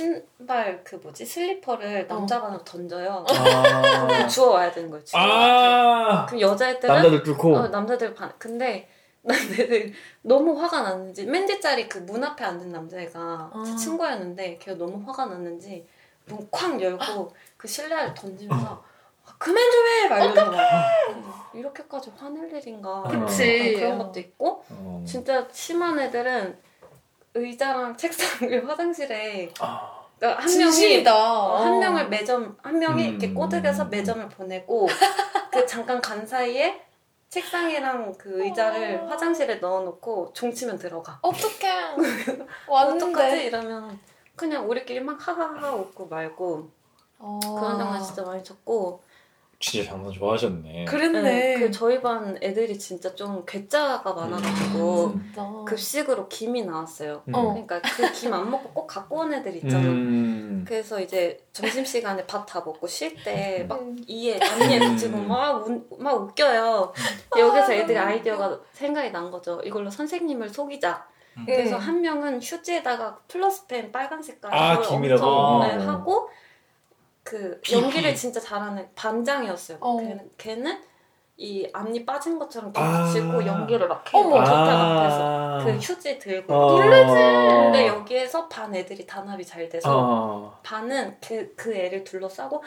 [0.00, 3.26] 신발 그 뭐지 슬리퍼를 남자 반으로 던져요.
[3.28, 4.28] 아.
[4.28, 5.16] 주워 와야 되는 거지.
[5.16, 6.25] 아.
[6.26, 7.56] 그럼 여자애들은 남자들 뚫고.
[7.56, 8.88] 어, 남자들 반 근데
[9.23, 9.92] 남자들
[10.23, 13.18] 너무 화가 났는지 맨 뒷자리 그 문 앞에 앉은 남자애가
[13.52, 13.64] 아.
[13.66, 15.85] 제 친구였는데 걔가 너무 화가 났는지
[16.26, 18.85] 문 쾅 열고 그 실내를 던지면서
[19.26, 20.09] 아, 그만 좀 해!
[20.09, 23.75] 막 이러면서 막 이렇게까지 화낼 일인가 그치.
[23.75, 25.02] 그런 것도 있고 어.
[25.04, 26.69] 진짜 심한 애들은
[27.34, 30.00] 의자랑 책상을 화장실에 아.
[30.18, 31.14] 그러니까 한 명이 진심이다.
[31.14, 33.08] 어, 한 명을 매점 한 명이 음.
[33.08, 34.87] 이렇게 꼬드겨서 매점을 보내고
[35.50, 36.84] 그 잠깐 간 사이에
[37.30, 41.18] 책상이랑 그 의자를 화장실에 넣어놓고 종치면 들어가.
[41.22, 41.94] 어떡해.
[42.68, 43.44] 어떡하지 왔는데.
[43.44, 43.99] 이러면
[44.37, 46.68] 그냥 우리끼리 막 하하하 웃고 말고
[47.18, 47.40] 어.
[47.42, 49.02] 그런 장난 진짜 많이 쳤고
[49.62, 50.86] 진짜 장난 좋아하셨네.
[50.86, 51.20] 그랬네.
[51.23, 55.46] 네, 그 저희 반 애들이 진짜 좀 괴짜가 많아가지고 진짜.
[55.66, 57.23] 급식으로 김이 나왔어요.
[57.28, 57.34] 음.
[57.34, 57.42] 어.
[57.52, 59.84] 그러니까 그 김 안 먹고 꼭 갖고 온 애들 있잖아.
[59.84, 60.64] 음.
[60.66, 63.96] 그래서 이제 점심 시간에 밥 다 먹고 쉴 때막 음.
[64.06, 66.92] 이에 앞니에 붙이고 막, 운- 막 웃겨요.
[67.38, 69.60] 여기서 애들이 아이디어가 생각이 난 거죠.
[69.62, 71.06] 이걸로 선생님을 속이자.
[71.44, 71.80] 그래서 음.
[71.80, 74.76] 한 명은 휴지에다가 플러스펜 빨간 색깔 아?
[74.78, 75.64] 엄청, 어.
[75.66, 76.28] 네, 하고
[77.30, 78.16] 그 피, 연기를 피.
[78.16, 79.78] 진짜 잘하는 반장이었어요.
[79.80, 79.97] 어.
[79.99, 80.82] 걔는, 걔는
[81.36, 83.04] 이 앞니 빠진 것처럼 아.
[83.04, 84.23] 붙이고 연기를 막 해요.
[84.23, 84.38] 어머.
[84.40, 85.60] 곁에 앞에서 아.
[85.64, 86.73] 그 휴지 들고 어.
[86.73, 87.14] 놀라지.
[87.14, 90.58] 근데 여기에서 반 애들이 단합이 잘 돼서 어.
[90.64, 92.62] 반은 그, 그 애를 둘러싸고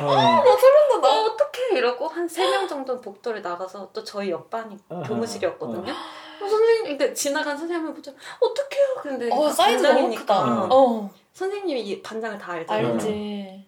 [0.00, 0.04] 어.
[0.04, 4.76] 어, 어떡해 이러고 한 세 명 정도 복도를 나가서 또 저희 옆반이.
[5.06, 5.92] 교무실이었거든요.
[5.92, 8.10] 어, 선생님, 그러니까 지나간 선생님을 보자
[8.40, 8.86] 어떡해요?
[9.02, 10.66] 근데 어, 사이즈 너무 크다.
[10.70, 11.10] 어.
[11.32, 11.34] 어.
[11.34, 12.92] 선생님이 이 반장을 다 알잖아요.
[12.94, 13.66] 알지.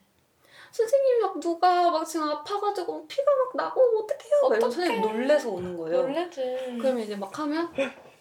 [0.71, 3.23] 선생님이 막 누가 막 지금 아파가지고 피가
[3.55, 4.33] 막 나고 어떡해요?
[4.43, 4.73] 막 이러면 어떡해.
[4.73, 6.03] 선생님 놀래서 오는 거예요.
[6.03, 6.79] 놀래지.
[6.81, 7.71] 그러면 이제 막 하면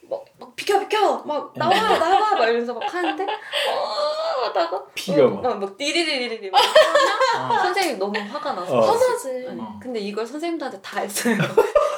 [0.09, 5.41] 막, 막 비켜 비켜 막 나와 나와 막 이러면서 막 하는데 어 하다가 피가 막.
[5.41, 6.61] 막, 막 띠리리리리 막
[7.35, 8.81] 하면 선생님 너무 화가 나서 어.
[8.81, 9.29] 화나지.
[9.31, 9.57] 네.
[9.59, 9.79] 어.
[9.81, 11.35] 근데 이걸 선생님들한테 다 했어요.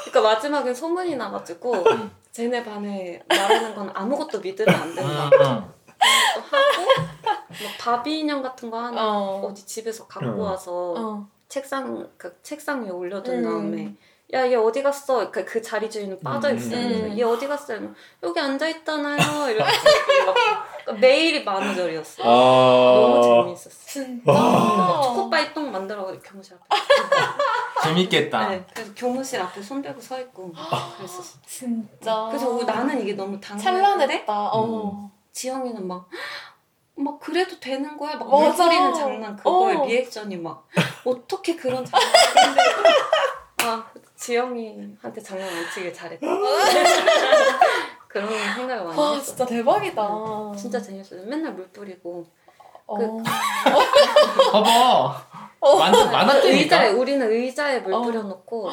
[0.05, 1.84] 그러니까 마지막에 소문이 나가지고
[2.31, 5.29] 쟤네 반에 말하는 건 아무것도 믿으면 안 된다.
[5.34, 5.73] 응, 응.
[6.36, 7.14] 또 하고
[7.49, 9.41] 막 바비 인형 같은 거 하나 어.
[9.45, 10.49] 어디 집에서 갖고 어.
[10.51, 11.27] 와서 어.
[11.47, 13.43] 책상 그 책상 위에 올려둔 음.
[13.43, 13.95] 다음에
[14.34, 15.29] 야 얘 어디 갔어?
[15.29, 16.79] 그, 그 자리 주인은 빠져 있어요.
[16.88, 17.15] 음.
[17.17, 17.93] 얘 어디 갔어요?
[18.23, 19.49] 여기 앉아 있잖아요.
[19.51, 19.71] 이렇게
[20.25, 22.23] 막 매일이 만우절이었어.
[22.23, 23.21] 요 너무 아.
[23.43, 23.86] 재미있었어.
[23.86, 24.31] 진짜.
[24.31, 25.01] 와.
[25.03, 26.81] 초코바이 똥 만들어 교무실 앞에.
[27.84, 28.49] 재밌겠다.
[28.49, 30.51] 네, 그래서 교무실 앞에 손 들고 서 있고
[30.97, 31.38] 그랬었어.
[31.45, 32.25] 진짜.
[32.29, 34.34] 그래서 우- 나는 이게 너무 당연한데 찬란했다.
[34.53, 35.12] 어.
[35.31, 36.10] 지영이는 막.
[36.97, 38.29] 막 그래도 되는 거야 막.
[38.29, 39.86] 물소리는 장난 그거에 어.
[39.86, 40.67] 리액션이 막
[41.03, 42.62] 어떻게 그런 장난인데
[43.63, 43.84] 아
[44.15, 46.25] 지영이한테 장난 안 치길 잘했다
[48.08, 50.10] 그런 생각을 많이 와 했어 진짜 대박이다.
[50.58, 52.25] 진짜 재밌어요 맨날 물 뿌리고
[52.88, 52.97] 어.
[52.97, 53.23] 그-
[54.51, 55.25] 봐봐.
[55.60, 55.75] 어.
[55.75, 56.89] 완전 의자에 많았다니까.
[56.91, 58.01] 우리는 의자에 물 어.
[58.01, 58.69] 뿌려놓고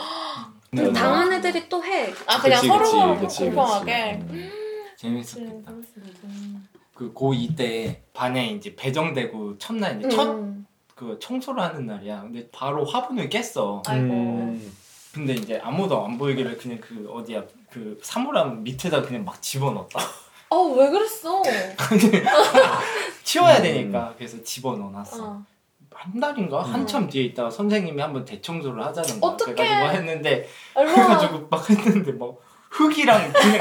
[0.70, 0.92] 네, 네.
[0.92, 4.22] 당한 애들이 또 해 아 그냥 서로 서로 공평하게.
[4.30, 4.52] 그치.
[4.98, 5.70] 재밌었겠다.
[5.72, 6.68] 음.
[7.02, 10.64] 그 고2 때 반에 이제 배정되고 첫날 이제 첫 음.
[10.94, 12.22] 그 청소를 하는 날이야.
[12.22, 13.82] 근데 바로 화분을 깼어.
[13.86, 14.14] 아이고.
[14.14, 14.72] 음.
[15.12, 20.00] 근데 이제 아무도 안 보이길래 그냥 그 어디야 그 사물함 밑에다 그냥 막 집어넣었다.
[20.48, 21.42] 아왜 그랬어?
[23.24, 23.62] 치워야 음.
[23.62, 25.24] 되니까 그래서 집어넣어놨어.
[25.24, 25.44] 어.
[25.92, 29.32] 한 달인가 한참 뒤에 있다가 선생님이 한번 대청소를 하자는 거야.
[29.32, 29.54] 어떡해.
[29.54, 32.34] 그래가지고 했는데 얼마나 그래가지고 막 했는데 막
[32.70, 33.60] 흙이랑 그냥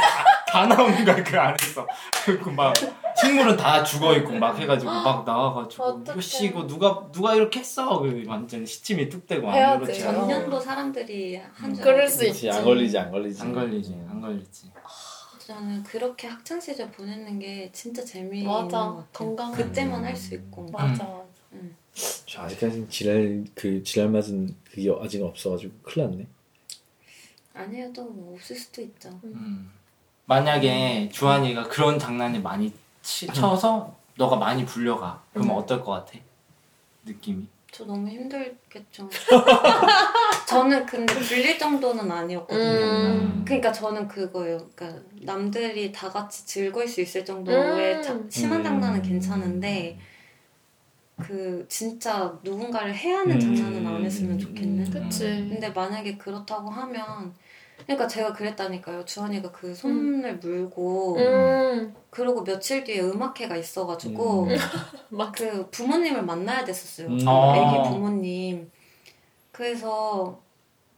[0.51, 1.87] 다, 다 나오는 거야 그 안에서
[2.25, 2.73] 그리고 막
[3.21, 6.19] 식물은 다 죽어 있고 막 해가지고 막 나와가지고 어떡해.
[6.45, 9.83] 이거 누가 누가 이렇게 했어 그 완전 시침이 뚝 되고 안 해야지.
[9.85, 11.83] 그렇지 전- 전년도 사람들이 한 줄.
[11.83, 12.07] 그럴.
[12.07, 12.49] 수 그렇지 있지.
[12.51, 14.71] 안 걸리지 안 걸리지 안 걸리지 안 걸리지
[15.39, 18.63] 저는 그렇게 학창 시절 보내는 게 진짜 재미있는 맞아.
[18.79, 19.05] 것 같아요.
[19.11, 19.53] 건강한.
[19.57, 20.65] 그때만 할 수 있고.
[20.71, 21.21] 맞아 맞아.
[22.25, 26.27] 저 아직까지 지랄 그 지랄 맞은 그게 아직 없어가지고 큰일 났네
[27.53, 29.09] 아니에요, 또뭐 없을 수도 있죠.
[29.25, 29.69] 음.
[30.35, 35.57] 만약에 주한이가 그런 장난을 많이 치, 쳐서 너가 많이 불려가 그러면 음.
[35.57, 36.17] 어떨 것 같아
[37.03, 39.09] 느낌이 저 너무 힘들겠죠.
[40.47, 42.61] 저는 근데 불릴 정도는 아니었거든요.
[42.61, 43.41] 음.
[43.45, 44.57] 그러니까 저는 그거예요.
[44.75, 48.01] 그러니까 남들이 다 같이 즐거울 수 있을 정도의 음.
[48.01, 48.63] 자- 심한 음.
[48.63, 49.97] 장난은 괜찮은데
[51.17, 53.55] 그 진짜 누군가를 해하는 음.
[53.55, 54.85] 장난은 안 했으면 좋겠는.
[54.85, 54.91] 음.
[54.91, 55.23] 그치.
[55.25, 57.33] 근데 만약에 그렇다고 하면
[57.85, 59.05] 그러니까 제가 그랬다니까요.
[59.05, 61.93] 주한이가 그 손을 물고 음.
[62.09, 64.55] 그리고 며칠 뒤에 음악회가 있어가지고 음.
[65.09, 67.07] 막그 부모님을 만나야 됐었어요.
[67.07, 67.19] 음.
[67.27, 67.55] 아.
[67.55, 68.71] 애기 부모님.
[69.51, 70.39] 그래서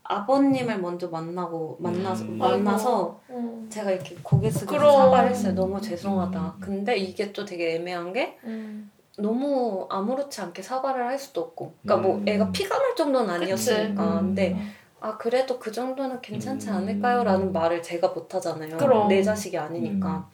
[0.03, 2.37] 아버님을 먼저 만나고 만나서 음.
[2.37, 3.67] 만나서 음.
[3.69, 4.91] 제가 이렇게 고개 숙여서 그럼.
[4.91, 5.55] 사과를 했어요.
[5.55, 6.39] 너무 죄송하다.
[6.57, 6.59] 음.
[6.59, 8.91] 근데 이게 또 되게 애매한 게 음.
[9.17, 11.75] 너무 아무렇지 않게 사과를 할 수도 없고.
[11.81, 12.27] 그러니까 뭐 음.
[12.27, 14.03] 애가 피가 날 정도는 아니었으니까.
[14.03, 14.19] 음.
[14.19, 14.57] 근데
[15.03, 16.75] 아 그래도 그 정도는 괜찮지 음.
[16.75, 18.77] 않을까요?라는 말을 제가 못 하잖아요.
[18.77, 19.09] 그럼.
[19.09, 20.29] 내 자식이 아니니까.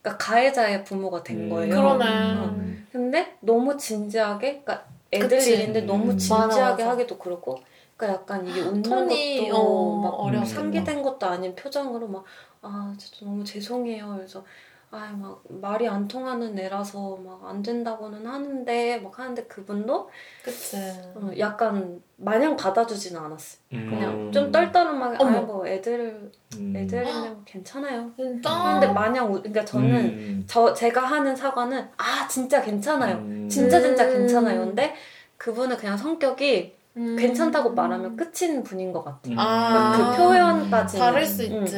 [0.00, 1.50] 그러니까 가해자의 부모가 된 음.
[1.50, 1.74] 거예요.
[1.74, 2.04] 그러네.
[2.06, 2.86] 음.
[2.92, 5.52] 근데 너무 진지하게, 그러니까 애들 그치.
[5.54, 6.18] 일인데 너무 음.
[6.18, 6.90] 진지하게 맞아, 맞아.
[6.92, 7.60] 하기도 그렇고,
[7.96, 10.54] 그러니까 약간 이게 웃는 톤이, 것도 어, 막 어려웠겠다.
[10.54, 12.24] 상기된 것도 아닌 표정으로 막,
[12.62, 14.14] 아, 진짜 너무 죄송해요.
[14.16, 14.44] 그래서,
[14.90, 20.08] 아, 막 말이 안 통하는 애라서 막 안 된다고는 하는데, 막 하는데 그분도
[20.42, 20.76] 그치.
[21.14, 23.60] 어, 약간 마냥 받아주지는 않았어요.
[23.68, 24.32] 그냥 음.
[24.32, 25.38] 좀 떨떠름하게, 어머.
[25.38, 26.74] 아, 뭐 애들, 음.
[26.74, 28.10] 애들인데 뭐 괜찮아요.
[28.16, 28.78] 진짜?
[28.80, 30.44] 근데 마냥, 우- 그러니까 저는 음.
[30.46, 33.16] 저 제가 하는 사과는 아 진짜 괜찮아요.
[33.16, 33.48] 음.
[33.50, 34.12] 진짜 진짜 음.
[34.14, 34.60] 괜찮아요.
[34.60, 34.94] 근데
[35.36, 37.16] 그분은 그냥 성격이 음.
[37.16, 39.34] 괜찮다고 말하면 끝인 분인 것 같아요.
[39.34, 39.38] 음.
[39.38, 39.92] 아.
[40.16, 41.76] 그 표현까지 다를 수 있지.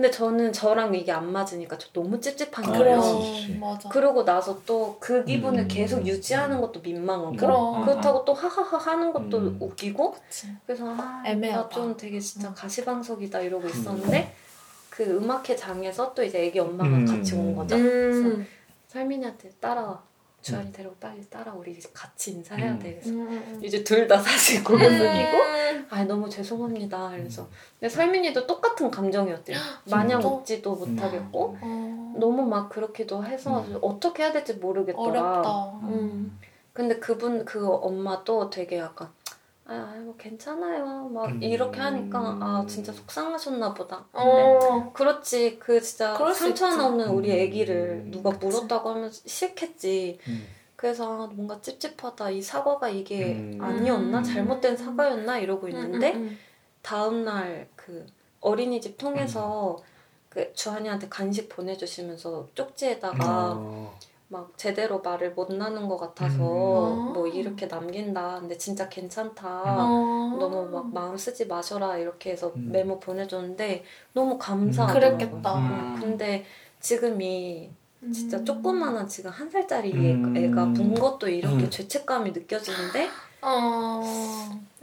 [0.00, 3.02] 근데 저는 저랑 이게 안 맞으니까 저 너무 찝찝한 아, 거예요.
[3.60, 3.90] 맞아.
[3.90, 5.68] 그러고 나서 또 그 기분을 음.
[5.68, 7.84] 계속 유지하는 것도 민망하고 그럼.
[7.84, 9.58] 그렇다고 또 하하하 하는 것도 음.
[9.60, 10.46] 웃기고 그치.
[10.64, 11.64] 그래서 아, 애매하다.
[11.64, 12.54] 나좀 되게 진짜 음.
[12.54, 14.34] 가시방석이다 이러고 있었는데
[14.88, 17.04] 그 음악회 장에서 또 이제 애기 엄마가 음.
[17.04, 17.76] 같이 온 거죠.
[17.76, 18.46] 음.
[18.88, 20.02] 설민이한테 따라와.
[20.42, 22.78] 주한이 데리고 빨리 따라 우리 같이 인사해야 음.
[22.78, 22.92] 돼.
[22.94, 23.60] 그래서 음.
[23.62, 25.86] 이제 둘 다 사실 음.
[25.90, 27.10] 아 너무 죄송합니다.
[27.10, 27.46] 그래서
[27.78, 29.58] 근데 설민이도 똑같은 감정이었대요.
[29.90, 30.20] 마냥?
[30.22, 32.14] 웃지도 못하겠고 어.
[32.16, 33.78] 너무 막 그렇기도 해서 음.
[33.82, 35.04] 어떻게 해야 될지 모르겠더라.
[35.04, 35.64] 어렵다.
[35.84, 36.38] 음.
[36.72, 39.08] 근데 그분 그 엄마도 되게 약간
[39.70, 41.08] 아, 뭐 괜찮아요.
[41.12, 41.42] 막 음.
[41.42, 44.04] 이렇게 하니까 아 진짜 속상하셨나 보다.
[44.12, 44.90] 근데 어.
[44.92, 46.86] 그렇지 그 진짜 상처.
[46.86, 47.38] 없는 우리 음.
[47.38, 48.46] 애기를 누가 그치.
[48.46, 50.18] 물었다고 하면 싫겠지.
[50.28, 50.46] 음.
[50.76, 52.30] 그래서 아, 뭔가 찝찝하다.
[52.30, 53.58] 이 사과가 이게 음.
[53.60, 54.18] 아니었나?
[54.18, 54.22] 음.
[54.24, 55.38] 잘못된 사과였나?
[55.38, 56.38] 이러고 있는데 음, 음,
[56.82, 58.06] 다음 날 그
[58.40, 59.76] 어린이집 통해서
[60.30, 63.98] 그 주한이한테 간식 보내주시면서 쪽지에다가 어.
[64.32, 67.12] 막 제대로 말을 못 나눈 것 같아서 음.
[67.12, 68.38] 뭐 이렇게 남긴다.
[68.38, 69.64] 근데 진짜 괜찮다.
[69.66, 70.36] 어.
[70.38, 72.70] 너무 막 마음 쓰지 마셔라 이렇게 해서 음.
[72.70, 75.18] 메모 보내줬는데 너무 감사하더라고요.
[75.18, 75.58] 그랬겠다.
[75.58, 76.44] 음, 근데
[76.78, 77.70] 지금이
[78.04, 78.12] 음.
[78.12, 80.36] 진짜 조그마한 지금 한 살짜리 음.
[80.36, 81.70] 애가 본 것도 이렇게 음.
[81.70, 83.08] 죄책감이 느껴지는데
[83.42, 84.00] 어.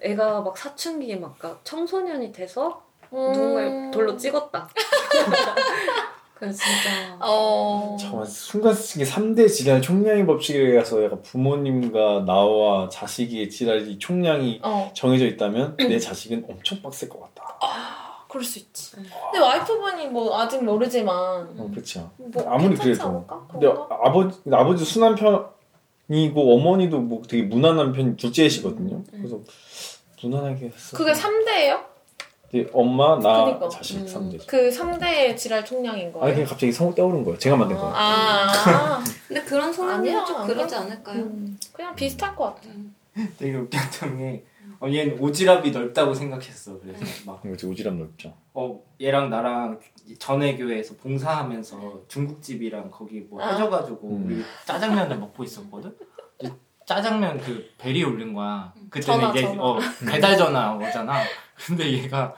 [0.02, 2.84] 애가 막 사춘기 막 그러니까 청소년이 돼서
[3.14, 3.32] 음.
[3.32, 4.68] 누군가를 돌로 찍었다.
[6.38, 7.98] 그래서 진짜 어.
[8.00, 14.92] 잠깐 순간 쓰기 3대 지랄 총량의 법칙에 가서 약간 부모님과 나와 자식의 지랄이 총량이 어.
[14.96, 17.58] 정해져 있다면 내 자식은 엄청 빡셀 것 같다.
[18.30, 18.98] 그럴 수 있지.
[18.98, 19.06] 음.
[19.32, 21.16] 근데 와이프분이 뭐 아직 모르지만
[21.58, 22.12] 어, 그렇죠.
[22.18, 23.08] 뭐 아무리 그래도.
[23.08, 23.48] 않을까?
[23.50, 23.68] 근데?
[23.90, 29.04] 아버지 아버지 순한 편이고 어머니도 뭐 되게 무난한 편 둘째시거든요.
[29.12, 29.40] 그래서
[30.22, 30.98] 무난하게 했어.
[30.98, 31.80] 그게 3대예요?
[32.72, 33.68] 엄마 나 그니까.
[33.70, 34.06] 자식 음.
[34.06, 34.48] 3대.
[34.48, 36.26] 그 3대의 지랄 총량인 거예요?
[36.26, 37.38] 아니 그냥 갑자기 성우 떠오른 거예요.
[37.38, 37.94] 제가 만든 거예요.
[37.94, 39.04] 아, 아.
[39.28, 40.48] 근데 그런 아니야, 좀.
[40.48, 41.24] 그러지 않을까요?
[41.24, 42.70] 음, 그냥 비슷할 것 같아.
[42.70, 42.96] 음.
[43.38, 44.46] 되게 웃겼던 게
[44.80, 48.34] 어, 얘는 오지랖이 넓다고 생각했어 그래서 막 이거 지금 오지랖 넓죠.
[48.54, 49.80] 어, 얘랑 나랑
[50.20, 53.52] 전에 교회에서 봉사하면서 중국집이랑 거기 뭐 아.
[53.52, 54.26] 해줘가지고 음.
[54.26, 55.96] 우리 짜장면을 먹고 있었거든.
[56.98, 58.72] 짜장면 그 벨이 울린 거야.
[58.90, 59.62] 그때는 전화, 이제 전화.
[59.62, 61.22] 어, 배달 전화 오잖아.
[61.66, 62.34] 근데 얘가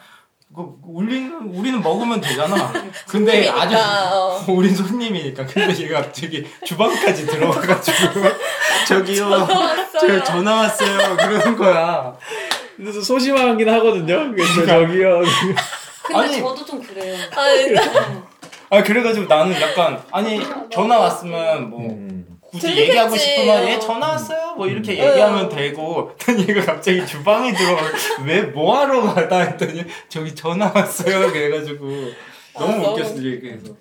[0.54, 2.74] 그 울리는 우리는 먹으면 되잖아.
[3.08, 4.46] 근데 아주 그러니까, 어.
[4.48, 8.22] 우린 손님이니까 근데 얘가 갑자기 주방까지 들어와가지고
[8.88, 9.48] 저기요
[10.02, 12.18] 저 전화 왔어요 그러는 거야.
[12.76, 14.32] 근데 좀 소심하긴 하거든요.
[14.32, 15.22] 그래서 저기요.
[16.02, 16.40] 근데 아니.
[16.40, 17.16] 저도 좀 그래요.
[18.72, 22.29] 아 그래가지고 나는 약간 아니 전화 왔으면 뭐 음.
[22.52, 22.90] 굳이 들리겠지.
[22.90, 27.82] 얘기하고 싶으면 얘 전화 왔어요 뭐 이렇게 얘기하면 되고 난 얘가 갑자기 주방에 들어와
[28.26, 31.86] 왜 뭐하러 가다 했더니 저기 전화 왔어요 그래가지고
[32.54, 33.76] 너무 너무 웃겼어 얘기해서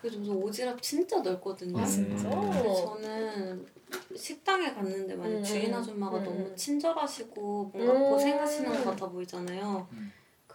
[0.00, 1.80] 그래서 저 오지랖 진짜 넓거든요.
[1.80, 2.28] 아, 진짜?
[2.28, 3.66] 근데 저는
[4.14, 6.52] 식당에 갔는데 만약 음, 주인 아줌마가 음, 너무 음.
[6.54, 8.10] 친절하시고 뭔가 음.
[8.10, 9.88] 고생하시는 것 같아 보이잖아요.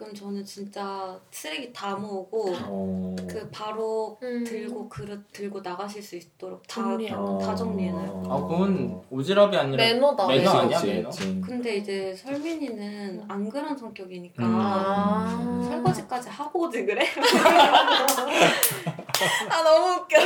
[0.00, 3.14] 그럼 저는 진짜 쓰레기 다 모으고 어.
[3.28, 4.42] 그 바로 음.
[4.44, 7.38] 들고 그릇 들고 나가실 수 있도록 다, 정리하고.
[7.38, 8.22] 다 정리해놔요.
[8.28, 10.26] 아 그건 오지랖이 아니라 매너다.
[10.26, 11.10] 매너 아니야 그치, 매너?
[11.10, 11.40] 그치.
[11.42, 14.54] 근데 이제 설민이는 안 그런 성격이니까 음.
[14.56, 15.66] 아.
[15.68, 17.06] 설거지까지 하고 오지 그래?
[19.50, 20.16] 아 너무 웃겨.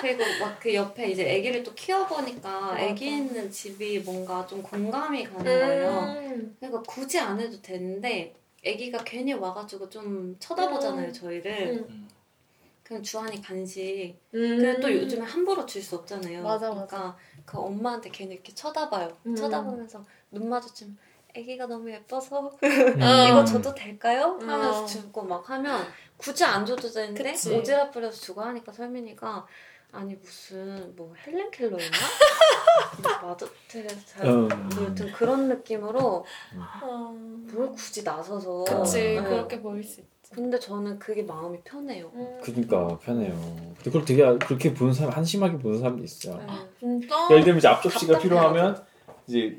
[0.00, 2.82] 그리고 막 그 옆에 이제 아기를 또 키워보니까 맞아.
[2.84, 6.00] 아기 있는 집이 뭔가 좀 공감이 가는 거예요.
[6.00, 6.56] 음.
[6.58, 8.34] 그러니까 굳이 안 해도 되는데
[8.66, 11.12] 아기가 괜히 와가지고 좀 쳐다보잖아요 음.
[11.12, 11.86] 저희를.
[11.88, 12.08] 음.
[12.82, 14.16] 그냥 주한이 간식.
[14.34, 14.58] 음.
[14.58, 16.42] 근데 또 요즘에 함부로 줄 수 없잖아요.
[16.42, 19.16] 맞아, 그러니까 그 엄마한테 괜히 이렇게 쳐다봐요.
[19.26, 19.36] 음.
[19.36, 20.96] 쳐다보면서 눈 마주치면
[21.38, 22.98] 아기가 너무 예뻐서 음.
[23.28, 24.38] 이거 줘도 될까요?
[24.40, 24.86] 하면서 어.
[24.86, 25.82] 주고 막 하면
[26.16, 27.32] 굳이 안 줘도 되는데.
[27.32, 29.46] 오지랖 부려서 주고 하니까 설민이가
[29.92, 31.96] 아니 무슨 뭐 헬렌 켈러였나?
[33.22, 34.48] 마더 테레사 음.
[34.74, 36.24] 뭐 여튼 그런 느낌으로
[36.82, 37.14] 어.
[37.52, 39.22] 뭘 굳이 나서서 그치 네.
[39.22, 40.08] 그렇게 보일 수 있지.
[40.34, 42.10] 근데 저는 그게 마음이 편해요.
[42.14, 42.38] 음.
[42.42, 43.32] 그러니까 편해요.
[43.76, 46.36] 근데 그걸 되게 그렇게 보는 사람 한심하게 보는 사람도 있어요.
[46.36, 46.46] 네.
[46.80, 47.28] 진짜.
[47.30, 48.22] 예를 들면 이제 앞접시가 답답해요.
[48.22, 48.84] 필요하면
[49.26, 49.58] 이제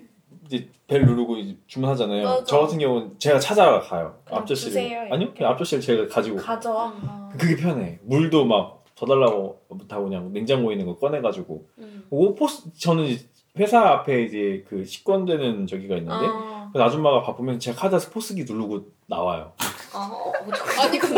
[0.49, 2.23] 이제 벨 누르고 이제 주문하잖아요.
[2.23, 2.43] 맞아.
[2.43, 4.15] 저 같은 경우는 제가 찾아가요.
[4.29, 4.71] 앞접시를.
[4.71, 5.07] 주세요.
[5.11, 6.37] 아니요, 그냥 앞접시를 제가 가지고.
[6.37, 6.93] 가져와.
[7.37, 7.99] 그게 편해.
[8.03, 11.65] 물도 막 더 달라고 못하고 그냥 냉장고에 있는 거 꺼내가지고.
[11.77, 12.03] 음.
[12.09, 13.25] 오 포스 저는 이제
[13.57, 16.69] 회사 앞에 이제 그 식권되는 저기가 있는데 아.
[16.73, 19.53] 그 아줌마가 바쁘면 제가 카드에서 포스기 누르고 나와요.
[19.93, 20.11] 아,
[20.81, 21.15] 아니 근데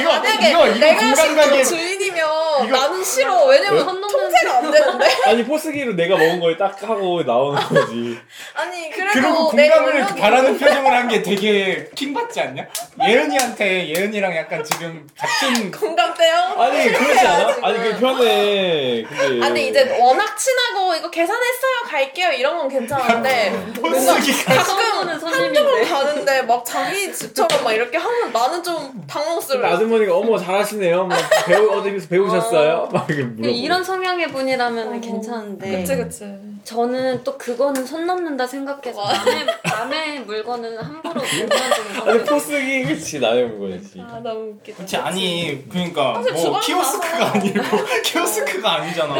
[0.00, 3.44] 이거 만약에 이거 이거 내가 공간 가게 주인이 면 나는 싫어.
[3.46, 5.06] 왜냐면 선 넘는 통제가 안 되는데.
[5.26, 8.18] 아니 포스기로 내가 먹은 걸딱 하고 나오는 거지.
[8.54, 12.64] 아니 그리고 그래도 내가 공감을 영역이 바라는 표정을 한 게 되게 킹 받지 않냐?
[13.06, 16.34] 예은이한테 예은이랑 약간 지금 같은 공감돼요.
[16.58, 17.52] 아니 그렇지 않아?
[17.54, 17.64] 지금.
[17.64, 19.02] 아니 그게 편해.
[19.02, 19.44] 그게.
[19.44, 25.84] 아니 근데 이제 워낙 친하고 이거 계산했어요 갈게요 이런 건 괜찮은데 포스기가 처음 보는 손님인데.
[25.90, 29.74] 가는데 막 자기 집처럼 막 이렇게 하면 나는 좀 근데 당황스러워.
[29.74, 31.04] 아주머니가 어머 잘하시네요.
[31.06, 32.88] 뭐 배우 어디서 배우셨어요?
[32.92, 33.48] 막 이렇게 물어보고.
[33.48, 35.00] 이런 성향의 분이라면 어.
[35.00, 36.24] 괜찮은데 그치 그치.
[36.64, 43.18] 저는 또 그거는 선 넘는다 생각해서 남의, 남의 물건은 함부로 물건하는 아니 거 포스기 그치
[43.18, 44.00] 나의 물건이지.
[44.00, 44.76] 아 너무 웃기다.
[44.76, 47.60] 그렇지 아니 그러니까 사실 뭐 키오스크가 아니고
[48.04, 49.14] 키오스크가 아니잖아.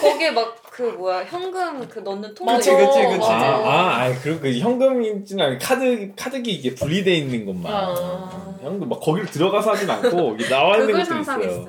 [0.00, 2.70] 거기에 막 그 뭐야 현금 그 넣는 통도 맞아.
[2.70, 2.86] 있고.
[2.92, 3.30] 그치, 그치.
[3.30, 3.46] 아, 맞아.
[3.64, 7.72] 아, 그럼 그 현금인지는 아니 카드 카드기 이게 분리돼 있는 것만.
[7.74, 8.55] 아.
[8.66, 11.68] 현금 막 거기로 들어가서 하진 않고 나와 있는 것도 있어요.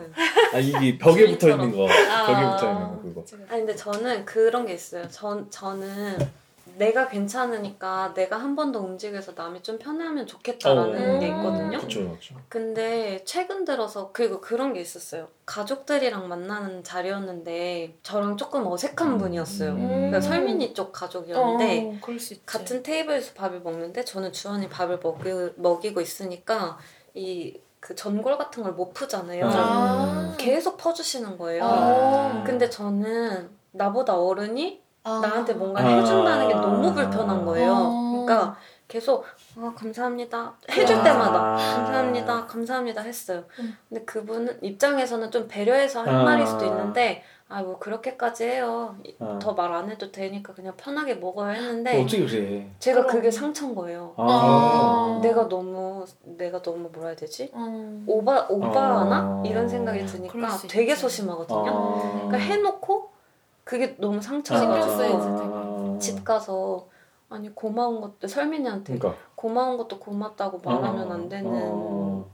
[0.53, 1.88] 아 이게 벽에 붙어 있는 거.
[1.88, 2.25] 아.
[2.25, 3.23] 벽에 붙어 있는 거 그거.
[3.49, 5.07] 아니 근데 저는 그런 게 있어요.
[5.10, 6.17] 전 저는
[6.78, 11.20] 내가 괜찮으니까 내가 한 번 더 움직여서 남이 좀 편하면 좋겠다라는 어.
[11.20, 11.78] 게 있거든요.
[11.80, 12.36] 그렇죠, 그렇죠.
[12.50, 15.28] 근데 최근 들어서 그리고 그런 게 있었어요.
[15.46, 19.18] 가족들이랑 만나는 자리였는데 저랑 조금 어색한 음.
[19.18, 19.72] 분이었어요.
[19.72, 19.88] 음.
[19.88, 22.46] 그러니까 설민이 쪽 가족이었는데 어, 그럴 수 있지.
[22.46, 26.78] 같은 테이블에서 밥을 먹는데 저는 주원이 밥을 먹이, 먹이고 있으니까
[27.13, 29.46] 이그 전골 같은 걸 못 푸잖아요.
[29.52, 30.36] 아.
[30.38, 31.63] 계속 퍼주시는 거예요.
[31.63, 32.44] 아.
[32.46, 35.20] 근데 저는 나보다 어른이 아.
[35.22, 35.86] 나한테 뭔가 아.
[35.86, 37.74] 해준다는 게 너무 불편한 거예요.
[37.74, 38.12] 아.
[38.26, 39.26] 그러니까 계속
[39.58, 40.54] 아, 감사합니다.
[40.72, 41.04] 해줄 아.
[41.04, 42.46] 때마다 감사합니다.
[42.46, 43.43] 감사합니다 했어요.
[43.60, 43.78] 음.
[43.89, 46.24] 근데 그분은 입장에서는 좀 배려해서 한 아.
[46.24, 48.98] 말일 수도 있는데 아 뭐 그렇게까지 해요.
[49.20, 49.39] 아.
[49.41, 52.70] 더말 안 해도 되니까 그냥 편하게 먹어야 어, 했는데 어떻게 그래?
[52.80, 53.15] 제가 그럼.
[53.15, 54.13] 그게 상처인 거예요.
[54.17, 55.20] 아.
[55.24, 57.50] 내가 너무 내가 너무 뭐라 해야 되지?
[57.56, 58.04] 음.
[58.06, 59.43] 오바 오바하나 아.
[59.46, 60.93] 이런 생각이 드니까 수 되게.
[60.93, 61.70] 소심하거든요.
[61.70, 62.12] 아.
[62.28, 63.12] 그러니까 해놓고
[63.67, 65.97] 그게 너무 상처가 신경 가지고 쓰이지, 아.
[65.99, 66.88] 집 가서
[67.27, 72.25] 아니 고마운 것도 설민이한테 그러니까 고마운 것도 고맙다고 말하면 안 되는 어.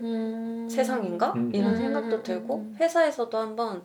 [0.00, 0.66] 음.
[0.68, 1.52] 세상인가 음.
[1.54, 1.76] 이런 음.
[1.76, 2.76] 생각도 들고 음.
[2.80, 3.84] 회사에서도 한번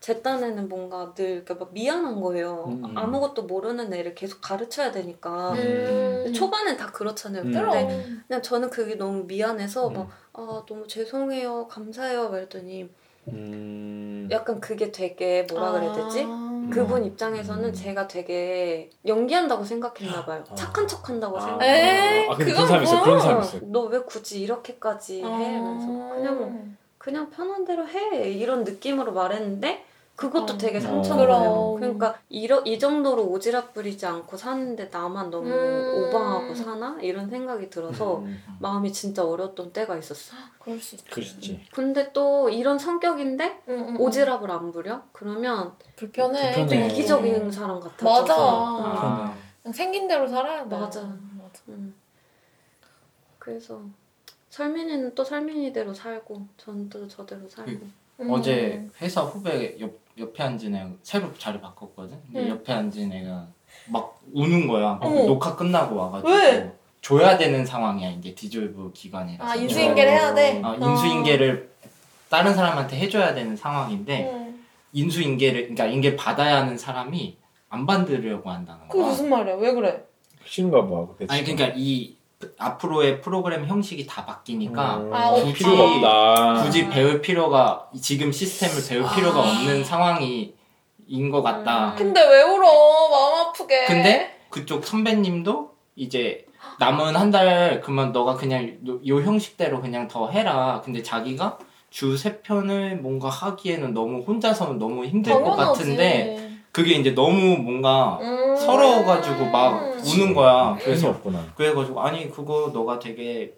[0.00, 2.64] 제 딴에는 뭔가 늘 이렇게 막 미안한 거예요.
[2.68, 2.96] 음.
[2.96, 5.52] 아무것도 모르는 애를 계속 가르쳐야 되니까.
[5.52, 6.32] 음.
[6.32, 7.42] 초반엔 다 그렇잖아요.
[7.42, 7.52] 음.
[7.52, 8.06] 근데.
[8.26, 9.94] 그냥 저는 그게 너무 미안해서 음.
[10.32, 12.88] 막아 너무 죄송해요 감사해요 말더니
[13.32, 14.28] 음.
[14.30, 16.24] 약간 그게 되게 뭐라 그래야 되지?
[16.26, 16.46] 아.
[16.70, 17.72] 그분 입장에서는 음.
[17.72, 20.44] 제가 되게 연기한다고 생각했나 봐요.
[20.50, 20.54] 아.
[20.54, 21.40] 착한 척 한다고 아.
[21.40, 21.64] 생각.
[21.64, 22.92] 에이, 아, 근데 그건 그런 사람 있어.
[22.92, 23.04] 뭐야?
[23.04, 23.58] 그런 사람 있어.
[23.62, 25.26] 너 왜 굳이 이렇게까지 해?
[25.26, 25.38] 아.
[25.50, 29.84] 이러면서 그냥 그냥 편한 대로 해 이런 느낌으로 말했는데
[30.18, 30.58] 그것도 어.
[30.58, 30.80] 되게 어.
[30.80, 31.28] 상처거든요.
[31.28, 31.74] 그럼.
[31.78, 35.92] 그러니까 이러, 이 정도로 오지랖 부리지 않고 사는데 나만 너무 음.
[35.94, 36.98] 오방하고 사나?
[37.00, 40.34] 이런 생각이 들어서 음, 마음이 진짜 어려웠던 때가 있었어.
[40.58, 41.04] 그럴 수 있지.
[41.08, 41.64] 그렇지.
[41.72, 43.96] 근데 또 이런 성격인데 응, 응, 응.
[43.96, 45.02] 오지랖을 안 부려?
[45.12, 46.50] 그러면 불편해.
[46.52, 46.86] 또 불편해.
[46.88, 48.04] 이기적인 사람 같아.
[48.04, 48.34] 맞아.
[48.36, 50.76] 아, 그냥 생긴 대로 살아야 돼.
[50.76, 51.02] 맞아.
[51.02, 51.62] 맞아.
[51.68, 51.94] 음.
[53.38, 53.80] 그래서
[54.50, 57.70] 설민이는 또 설민이대로 살고 전 또 저대로 살고.
[58.20, 58.30] 음.
[58.32, 62.18] 어제 회사 후배 옆, 옆에 앉은 애가 새로 자리 바꿨거든.
[62.26, 62.48] 근데 응.
[62.50, 63.46] 옆에 앉은 애가
[63.90, 64.98] 막 우는 거야.
[65.00, 65.24] 어머.
[65.26, 66.72] 녹화 끝나고 와가지고 왜?
[67.00, 69.50] 줘야 되는 상황이야 이제 디졸브 기간이라서.
[69.50, 70.60] 아 인수인계를 해야 돼.
[70.64, 71.70] 아, 인수인계를
[72.28, 74.64] 다른 사람한테 해줘야 되는 상황인데 응.
[74.92, 77.36] 인수인계를 그러니까 인계 받아야 하는 사람이
[77.70, 79.06] 안 받으려고 한다는 거야.
[79.06, 79.54] 무슨 말이야?
[79.56, 80.04] 왜 그래?
[80.44, 81.06] 싫은가 봐.
[81.28, 81.44] 아니.
[81.44, 82.16] 그러니까 이
[82.58, 89.14] 앞으로의 프로그램 형식이 다 바뀌니까 음, 아, 굳이 굳이- 필요가 배울 필요가 지금 시스템을 배울
[89.14, 89.42] 필요가 아.
[89.42, 90.54] 없는 상황이
[91.08, 91.92] 인 것 같다.
[91.92, 91.96] 음.
[91.96, 92.68] 근데 왜 울어?
[93.10, 93.86] 마음 아프게.
[93.86, 96.44] 근데 그쪽 선배님도 이제
[96.78, 100.80] 남은 한 달 그러면 너가 그냥 요, 요 형식대로 그냥 더 해라.
[100.84, 101.58] 근데 자기가
[101.90, 105.78] 주 세 편을 뭔가 하기에는 너무 혼자서는 너무 힘들 것 당연하지.
[105.80, 108.54] 같은데 그게 이제 너무 뭔가 음.
[108.54, 110.76] 서러워가지고 막 우는 거야.
[110.80, 111.44] 그래서 없구나.
[111.56, 113.52] 그래가지고 아니 그거 너가 되게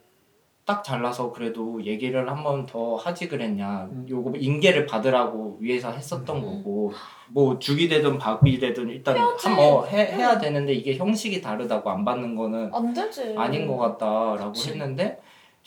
[0.65, 4.07] 딱 잘라서 그래도 얘기를 한 번 더 하지 그랬냐 음.
[4.09, 6.43] 요거 인계를 받으라고 위해서 했었던 음.
[6.43, 6.93] 거고
[7.29, 9.49] 뭐 죽이 되든 밥이 되든 일단 해야지.
[9.49, 13.35] 한, 어, 해, 해야 되는데 이게 형식이 다르다고 안 받는 거는 안 되지.
[13.37, 14.71] 아닌 것 같다라고 그치.
[14.71, 15.21] 했는데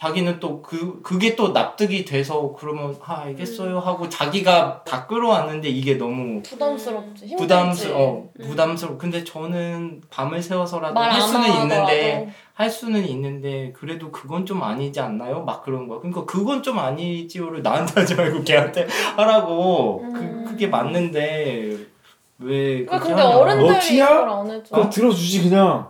[0.03, 3.87] 자기는 또 그 그게 또 납득이 돼서 그러면 아 알겠어요 음.
[3.87, 7.25] 하고 자기가 다 끌어왔는데 이게 너무 부담스럽지.
[7.27, 7.35] 힘들지.
[7.37, 8.45] 부담스러 어, 음.
[8.49, 11.75] 부담스러워 근데 저는 밤을 새워서라도 할 수는 있는데
[12.11, 12.31] 하더라도.
[12.53, 15.43] 할 수는 있는데 그래도 그건 좀 아니지 않나요?
[15.45, 15.99] 막 그런 거야.
[15.99, 20.01] 그러니까 그건 좀 아니지요를 나한테 하지 말고 걔한테 하라고.
[20.03, 20.13] 음.
[20.43, 21.77] 그 그게 맞는데
[22.39, 23.21] 왜왜 그렇게 근데.
[23.21, 23.95] 어른들이?
[23.95, 24.89] 이걸 안 해줘.
[24.89, 25.87] 들어주지 그냥.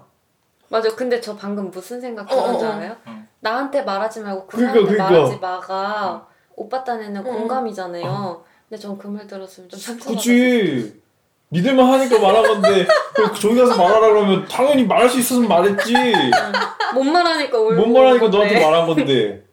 [0.69, 0.95] 맞아.
[0.95, 2.71] 근데 저 방금 무슨 생각 어, 들었는지 어, 어.
[2.73, 2.95] 알아요?
[3.07, 3.22] 응.
[3.43, 5.13] 나한테 말하지 말고 그 그러니까, 사람한테 그러니까.
[5.19, 7.23] 말하지 마가 오빠 딴에는 응.
[7.23, 8.43] 공감이잖아요.
[8.69, 10.15] 근데 전 그 말 들었으면 좀 상처받았어요.
[10.15, 11.01] 그치.
[11.51, 15.93] 니들만 하니까 말한 건데 그 저기 가서 말하라 그러면 당연히 말할 수 있었으면 말했지.
[16.95, 18.37] 못 말하니까 울고 못 말하니까 건데.
[18.37, 19.43] 너한테 말한 건데.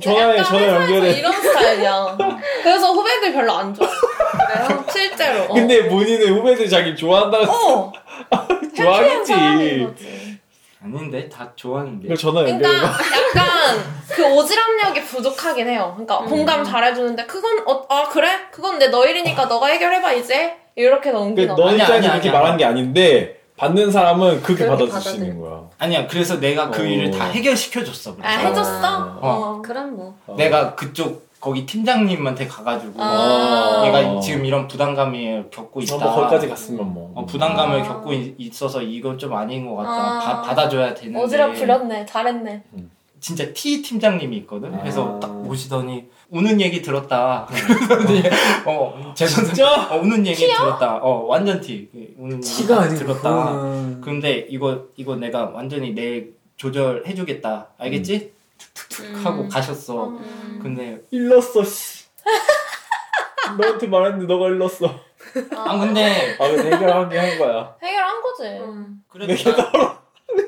[0.00, 1.18] 전화해 전화 연결해.
[1.18, 2.16] 이런 스타일이야.
[2.62, 3.88] 그래서 후배들 별로 안 좋아.
[3.88, 4.84] 그래요?
[4.92, 5.42] 실제로.
[5.44, 5.54] 어.
[5.54, 7.92] 근데 본인은 후배들 자기 좋아한다고 어.
[8.76, 10.38] 좋아하겠지.
[10.82, 12.04] 아닌데 다 좋아하는데.
[12.04, 12.92] 그럼 전화 그러니까 연결해봐.
[13.36, 15.92] 약간 그 오지랖력이 부족하긴 해요.
[15.94, 16.28] 그러니까 음.
[16.28, 18.28] 공감 잘해주는데 그건 어, 아 그래?
[18.50, 21.54] 그건 내 너 일이니까 너가 해결해봐 이제 이렇게 넘기나.
[21.54, 22.40] 그너 아니야, 입장에서 그렇게 아니야.
[22.40, 25.16] 말한 게 아닌데 받는 사람은 그렇게 그렇게 받아줄 수.
[25.16, 25.60] 있는 거야.
[25.78, 26.06] 아니야.
[26.06, 26.84] 그래서 내가 그 어.
[26.86, 28.16] 일을 다 해결시켜 줬어.
[28.22, 28.96] 아 해줬어?
[28.98, 29.18] 어.
[29.20, 29.62] 어.
[29.62, 30.16] 그럼 뭐.
[30.26, 30.34] 어.
[30.36, 33.82] 내가 그쪽 거기 팀장님한테 가가지고 아.
[33.84, 35.96] 내가 지금 이런 부담감을 겪고 있다.
[35.96, 37.10] 어, 뭐 거기까지 갔으면 뭐.
[37.14, 37.82] 어, 부담감을 아.
[37.82, 39.90] 겪고 있, 있어서 이건 좀 아닌 것 같다.
[39.90, 40.18] 아.
[40.20, 41.18] 바- 받아줘야 되는데.
[41.18, 42.04] 오지랖 부렸네.
[42.06, 42.62] 잘했네.
[43.20, 44.78] 진짜 T 팀장님이 있거든.
[44.80, 45.20] 그래서 아.
[45.20, 47.46] 딱 보시더니 우는 얘기 들었다.
[47.88, 48.22] 그러더니
[48.66, 49.88] 어 재선 진짜?
[49.90, 50.96] 어, 우는 얘기 들었다.
[51.02, 53.52] 어 완전 T 우는 얘기 다 들었다.
[54.02, 57.68] 근데 이거 이거 내가 완전히 내일 조절해주겠다.
[57.78, 58.32] 알겠지?
[58.60, 59.26] 툭툭툭 음.
[59.26, 60.08] 하고 가셨어.
[60.08, 60.60] 음.
[60.62, 62.04] 근데 일렀어 씨.
[63.58, 64.86] 너한테 말했는데 너가 일렀어.
[65.56, 67.76] 아 근데 아 근데 해결하게 한 거야.
[67.82, 68.42] 해결한 거지.
[68.44, 69.02] 음.
[69.08, 69.99] 그래도 나-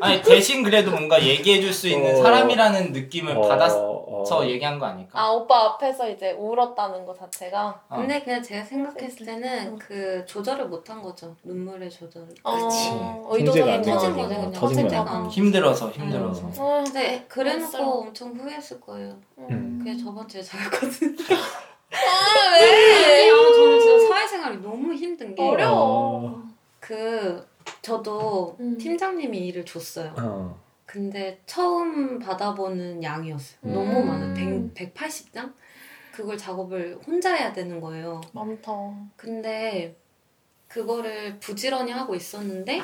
[0.02, 2.22] 아니 대신 그래도 뭔가 얘기해줄 수 있는 어.
[2.22, 4.44] 사람이라는 느낌을 받아서 어.
[4.46, 5.20] 얘기한 거 아닐까?
[5.20, 7.82] 아 오빠 앞에서 이제 울었다는 거 자체가.
[7.88, 7.96] 어.
[7.96, 11.34] 근데 그냥 제가 생각했을 때는 그 조절을 못한 거죠.
[11.44, 12.28] 눈물의 조절을.
[12.28, 12.42] 그치.
[12.44, 14.28] 어, 통제가 의도적인 터진 거죠.
[14.28, 14.52] 그냥.
[14.52, 15.14] 터진 터질 거 때가 아니야.
[15.14, 16.42] 안 힘들어서 힘들어서.
[16.46, 16.52] 음.
[16.58, 17.78] 어, 네, 그래놓고.
[17.78, 19.16] 엄청 후회했을 거예요.
[19.38, 19.78] 음.
[19.84, 21.16] 그게 저번 주에 저였거든요.
[21.92, 23.30] 아 왜?
[23.30, 25.42] 아, 저는 진짜 사회생활이 너무 힘든 게.
[25.42, 26.42] 어려워.
[26.80, 27.46] 그,
[27.82, 28.78] 저도 음.
[28.78, 30.14] 팀장님이 일을 줬어요.
[30.18, 30.60] 어.
[30.86, 33.58] 근데 처음 받아보는 양이었어요.
[33.64, 33.72] 음.
[33.72, 34.34] 너무 많아요.
[34.72, 35.52] 100, 180장?
[36.12, 38.20] 그걸 작업을 혼자 해야 되는 거예요.
[38.32, 38.72] 많다.
[39.16, 39.96] 근데
[40.68, 42.82] 그거를 부지런히 하고 있었는데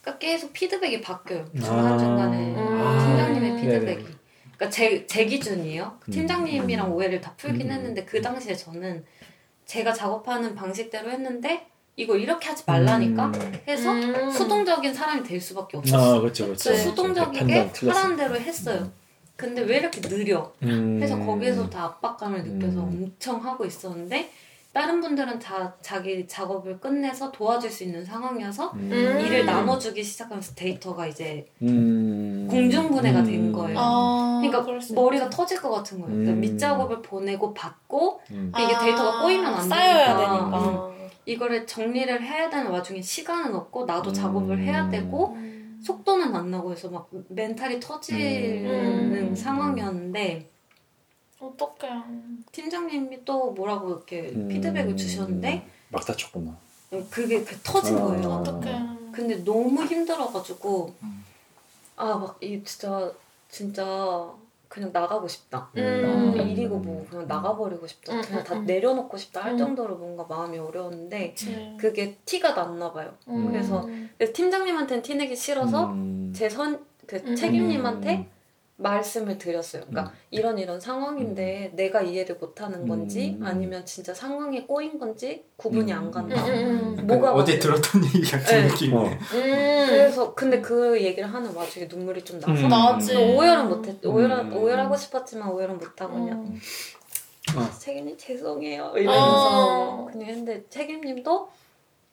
[0.00, 1.46] 그러니까 계속 피드백이 바뀌어요.
[1.54, 2.98] 중간중간에 음.
[2.98, 3.56] 팀장님의 아.
[3.56, 4.02] 피드백이.
[4.02, 4.16] 네네.
[4.54, 5.98] 그러니까 제, 제 기준이에요.
[6.06, 6.10] 음.
[6.10, 6.92] 팀장님이랑 음.
[6.92, 7.72] 오해를 다 풀긴 음.
[7.72, 9.04] 했는데 그 당시에 저는
[9.64, 11.66] 제가 작업하는 방식대로 했는데
[11.96, 13.52] 이거 이렇게 하지 말라니까 음.
[13.68, 14.30] 해서 음.
[14.30, 16.16] 수동적인 사람이 될 수밖에 없었어요.
[16.16, 16.70] 아 그렇죠 그렇죠.
[16.70, 17.98] 그래서 수동적이게 판단 틀렸어.
[17.98, 18.90] 하라는 대로 했어요.
[19.36, 20.52] 근데 왜 이렇게 느려?
[20.62, 20.96] 음.
[20.98, 23.12] 그래서 거기에서 다 압박감을 느껴서 음.
[23.18, 24.30] 엄청 하고 있었는데
[24.72, 28.90] 다른 분들은 다 자기 작업을 끝내서 도와줄 수 있는 상황이어서 음.
[28.92, 29.20] 음.
[29.20, 32.48] 일을 나눠주기 시작하면서 데이터가 이제 음.
[32.50, 33.24] 공중분해가 음.
[33.24, 33.78] 된 거예요.
[33.78, 35.30] 아, 그러니까 머리가.
[35.30, 36.12] 터질 것 같은 거예요.
[36.12, 36.40] 그러니까 음.
[36.40, 38.52] 밑작업을 보내고 받고 음.
[38.56, 40.50] 이게 데이터가 꼬이면 안 쌓여야 되니까.
[40.50, 40.93] 되니까.
[41.26, 44.14] 이거를 정리를 해야 되는 와중에 시간은 없고 나도 음.
[44.14, 45.80] 작업을 해야 되고 음.
[45.82, 49.34] 속도는 안 나고 해서 막 멘탈이 터지는 음.
[49.34, 50.50] 상황이었는데
[51.40, 52.02] 어떡해.
[52.52, 54.48] 팀장님이 또 뭐라고 이렇게 음.
[54.48, 56.56] 피드백을 주셨는데 막 다쳤구나.
[57.10, 58.02] 그게 그 터진 아.
[58.02, 58.28] 거예요.
[58.28, 58.80] 어떡해.
[59.12, 61.24] 근데 너무 힘들어가지고 음.
[61.96, 63.12] 아막 이 진짜
[63.48, 64.32] 진짜
[64.74, 65.70] 그냥 나가고 싶다.
[65.76, 66.34] 음.
[66.34, 68.12] 음, 일이고 뭐 그냥 나가버리고 싶다.
[68.12, 68.66] 음, 그냥 음, 다 음.
[68.66, 69.58] 내려놓고 싶다 할 음.
[69.58, 71.36] 정도로 뭔가 마음이 어려웠는데.
[71.78, 73.14] 그게 티가 났나 봐요.
[73.28, 73.46] 음.
[73.52, 76.32] 그래서 그래서 팀장님한테는 티내기 싫어서 음.
[76.34, 77.36] 제선그 음.
[77.36, 78.28] 책임님한테
[78.84, 79.82] 말씀을 드렸어요.
[79.88, 80.18] 그러니까 음.
[80.30, 83.46] 이런 이런 상황인데 내가 이해를 못하는 건지 음.
[83.46, 85.96] 아니면 진짜 상황에 꼬인 건지 구분이 음.
[85.98, 86.44] 안 음, 간다.
[86.46, 87.06] 음, 음.
[87.06, 87.58] 뭐가 어제?
[87.58, 88.68] 들었던 얘기 같은 네.
[88.68, 88.98] 느낌이네.
[89.00, 89.04] 어.
[89.04, 89.86] 음.
[89.88, 92.68] 그래서 근데 그 얘기를 하는 와중에 눈물이 좀 나서 음.
[92.68, 93.16] 나지.
[93.16, 94.56] 오열은 못했 오열 음.
[94.56, 96.60] 오열하고 싶었지만 오열은 못하고 그냥 음.
[97.78, 100.08] 책임님 죄송해요 이러면서 어.
[100.10, 101.48] 그냥 했는데 책임님도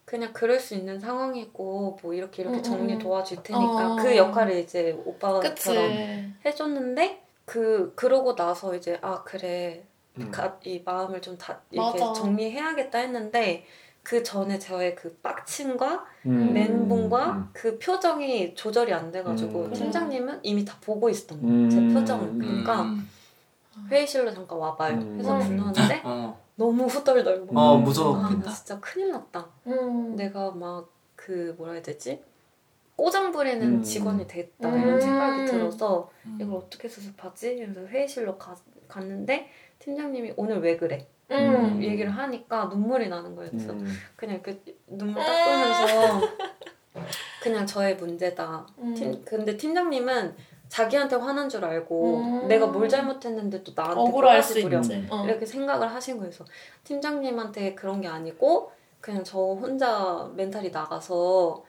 [0.06, 3.00] 그냥 그럴 수 있는 상황이고 뭐 이렇게 이렇게 음, 정리 음.
[3.00, 3.96] 도와줄 테니까 어.
[3.98, 5.10] 그 역할을 이제 그치.
[5.10, 9.84] 오빠처럼 해줬는데 그 그러고 나서 이제 아 그래
[10.20, 10.30] 음.
[10.32, 12.14] 가, 이 마음을 좀 다 이렇게 맞아.
[12.14, 13.66] 정리해야겠다 했는데
[14.04, 16.54] 그 전에 저의 그 빡침과 음.
[16.54, 17.50] 멘붕과 음.
[17.54, 19.74] 그 표정이 조절이 안 돼가지고 음.
[19.74, 21.70] 팀장님은 이미 다 보고 있었던 거예요 음.
[21.70, 23.08] 제 표정을 그러니까 음.
[23.90, 25.20] 회의실로 잠깐 와봐요 음.
[25.20, 25.40] 해서 음.
[25.42, 27.82] 부르는데 어, 너무 후덜덜고 어 음.
[27.82, 28.44] 아, 무서웠겠다.
[28.44, 29.48] 나 진짜 큰일 났다.
[29.68, 30.16] 음.
[30.16, 32.24] 내가 막 그 뭐라 해야 되지?
[32.96, 33.84] 꼬장 부리는 음.
[33.84, 34.82] 직원이 됐다 음.
[34.82, 36.38] 이런 생각이 들어서 음.
[36.42, 37.56] 이걸 어떻게 수습하지?
[37.58, 38.56] 그래서 회의실로 가,
[38.88, 39.50] 갔는데
[39.80, 41.08] 팀장님이 오늘 왜 그래?
[41.32, 41.82] 음.
[41.82, 43.52] 얘기를 하니까 눈물이 나는 거예요.
[43.52, 43.88] 그래서 음.
[44.16, 46.28] 그냥 이렇게 눈물 닦으면서
[47.42, 48.68] 그냥 저의 문제다.
[48.80, 48.94] 음.
[48.94, 50.36] 팀, 근데 팀장님은
[50.72, 52.48] 자기한테 화난 줄 알고 음.
[52.48, 54.78] 내가 뭘 잘못했는데 또 나한테 억울할 수 부려.
[54.80, 55.06] 있지.
[55.10, 55.26] 어.
[55.26, 56.32] 이렇게 생각을 하신 거예요.
[56.86, 61.62] 팀장님한테 그런 게 아니고 그냥 저 혼자 멘탈이 나가서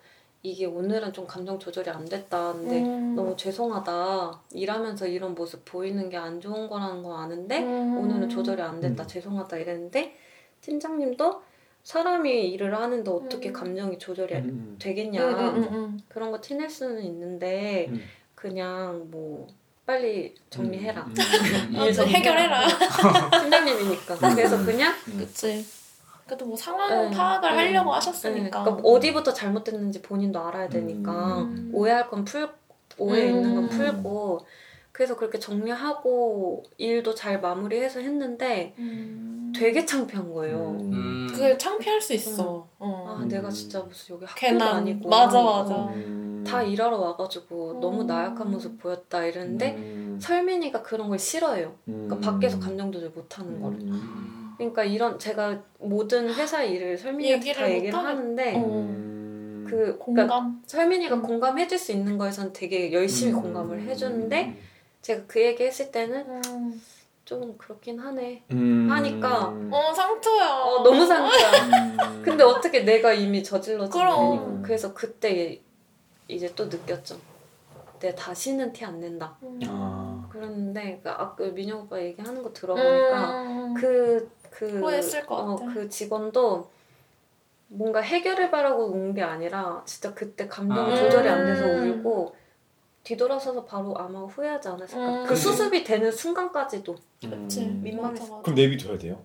[0.45, 2.53] 이게 오늘은 좀 감정 조절이 안 됐다.
[2.53, 3.17] 근데 음.
[3.17, 4.41] 너무 죄송하다.
[4.53, 7.99] 일하면서 이런 모습 보이는 게 안 좋은 거라는 거 아는데 음.
[7.99, 9.03] 오늘은 조절이 안 됐다.
[9.03, 9.09] 음.
[9.09, 10.15] 죄송하다 이랬는데
[10.61, 11.43] 팀장님도
[11.83, 13.53] 사람이 일을 하는데 어떻게 음.
[13.53, 14.77] 감정이 조절이 음.
[14.81, 15.29] 되겠냐.
[15.29, 18.01] 음, 음, 음, 그런 거 티낼 수는 있는데 음.
[18.43, 19.47] 그냥 뭐
[19.87, 21.03] 빨리 정리해라.
[21.03, 21.15] 음.
[21.77, 21.83] 음.
[21.83, 22.59] 일 정리해라.
[22.59, 22.67] 해결해라.
[23.41, 24.17] 팀장님이니까.
[24.35, 25.65] 그래서 그냥 그치.
[26.27, 27.17] 그래도 뭐 상황 네.
[27.17, 27.57] 파악을 네.
[27.57, 28.63] 하려고 네, 하셨으니까.
[28.65, 31.71] 그러니까 뭐 어디부터 잘못됐는지 본인도 알아야 되니까 음.
[31.73, 32.49] 오해할 건 풀,
[32.99, 33.37] 오해 음.
[33.37, 34.45] 있는 건 풀고
[34.91, 39.53] 그래서 그렇게 정리하고 일도 잘 마무리해서 했는데 음.
[39.55, 40.77] 되게 창피한 거예요.
[40.81, 41.29] 음.
[41.31, 42.67] 그게 창피할 수 있어.
[42.81, 43.07] 어.
[43.09, 43.29] 아 음.
[43.29, 44.65] 내가 진짜 무슨 여기 학교도.
[44.65, 45.75] 아니고 맞아, 맞아.
[46.43, 46.45] 어, 음.
[46.45, 48.07] 다 일하러 와가지고 너무 음.
[48.07, 50.19] 나약한 모습 보였다 이랬는데 음.
[50.21, 51.75] 설민이가 그런 걸 싫어해요.
[51.89, 52.07] 음.
[52.09, 53.81] 그러니까 밖에서 감정 조절 못하는 거를.
[53.81, 54.55] 음.
[54.59, 58.59] 그러니까 이런 제가 모든 회사 일을 설민이한테 얘기를 다 얘기를 하는데 어.
[58.59, 59.67] 음.
[59.69, 60.63] 그 그러니까 공감.
[60.67, 61.23] 설민이가 음.
[61.23, 63.43] 공감해줄 수 있는 거에선 되게 열심히 음.
[63.43, 64.57] 공감을 해주는데
[65.01, 66.83] 제가 그 얘기 했을 때는 음.
[67.25, 68.43] 좀 그렇긴 하네.
[68.51, 68.89] 음.
[68.91, 70.49] 하니까 어 상처야.
[70.51, 71.51] 어, 너무 상처야.
[71.65, 72.23] 음.
[72.23, 73.43] 근데 어떻게 내가 이미.
[74.33, 75.61] 일이고 그래서 그때
[76.33, 77.19] 이제 또 느꼈죠.
[78.01, 79.37] 내가 다시는 티 안 낸다.
[79.43, 79.61] 음.
[79.69, 80.29] 아.
[80.31, 83.75] 그랬는데 그 아까 민영 오빠 얘기하는 거 들어보니까 음.
[83.75, 84.83] 그, 그,
[85.29, 85.57] 어.
[85.73, 86.71] 그 직원도
[87.69, 90.97] 뭔가 해결을 바라고 운게 아니라 진짜 그때 감정 아.
[90.97, 92.01] 조절이 안 돼서 음.
[92.01, 92.35] 울고
[93.05, 95.23] 뒤돌아서서 바로 아마 후회하지 않았을까.
[95.23, 95.27] 음.
[95.27, 96.97] 그 수습이 되는 순간까지도.
[97.21, 97.61] 그치.
[97.61, 97.99] 음.
[98.01, 98.25] 맞아.
[98.43, 99.25] 그럼 내비둬야 돼요?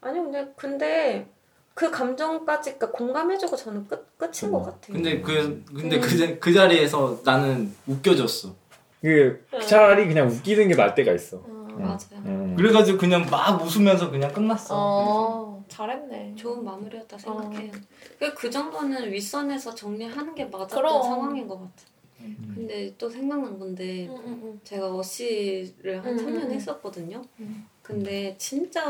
[0.00, 1.28] 아니 근데 근데
[1.74, 4.52] 그 감정까지 그러니까 공감해주고 저는 끝 끝인 음.
[4.52, 4.92] 것 같아요.
[4.92, 6.00] 근데 그 근데 음.
[6.00, 8.54] 그, 자- 그 자리에서 나는 웃겨졌어.
[9.00, 11.38] 그 차라리 그냥 웃기는 게 나을 때가 있어.
[11.38, 11.78] 어, 음.
[11.80, 12.22] 맞아요.
[12.26, 12.54] 음.
[12.56, 14.74] 그래가지고 그냥 막 웃으면서 그냥 끝났어.
[14.76, 16.34] 어 잘했네.
[16.36, 17.18] 좋은 마무리였다 어.
[17.18, 17.72] 생각해요.
[18.18, 21.02] 그- 그 정도는 윗선에서 정리하는 게 맞았던 그럼.
[21.02, 21.72] 상황인 것 같아.
[22.20, 22.52] 음.
[22.54, 24.60] 근데 또 생각난 건데 응, 응, 응.
[24.64, 26.52] 제가 어시를 한 음, 3년 음, 음.
[26.52, 27.22] 했었거든요.
[27.38, 27.66] 음.
[27.82, 28.84] 근데 진짜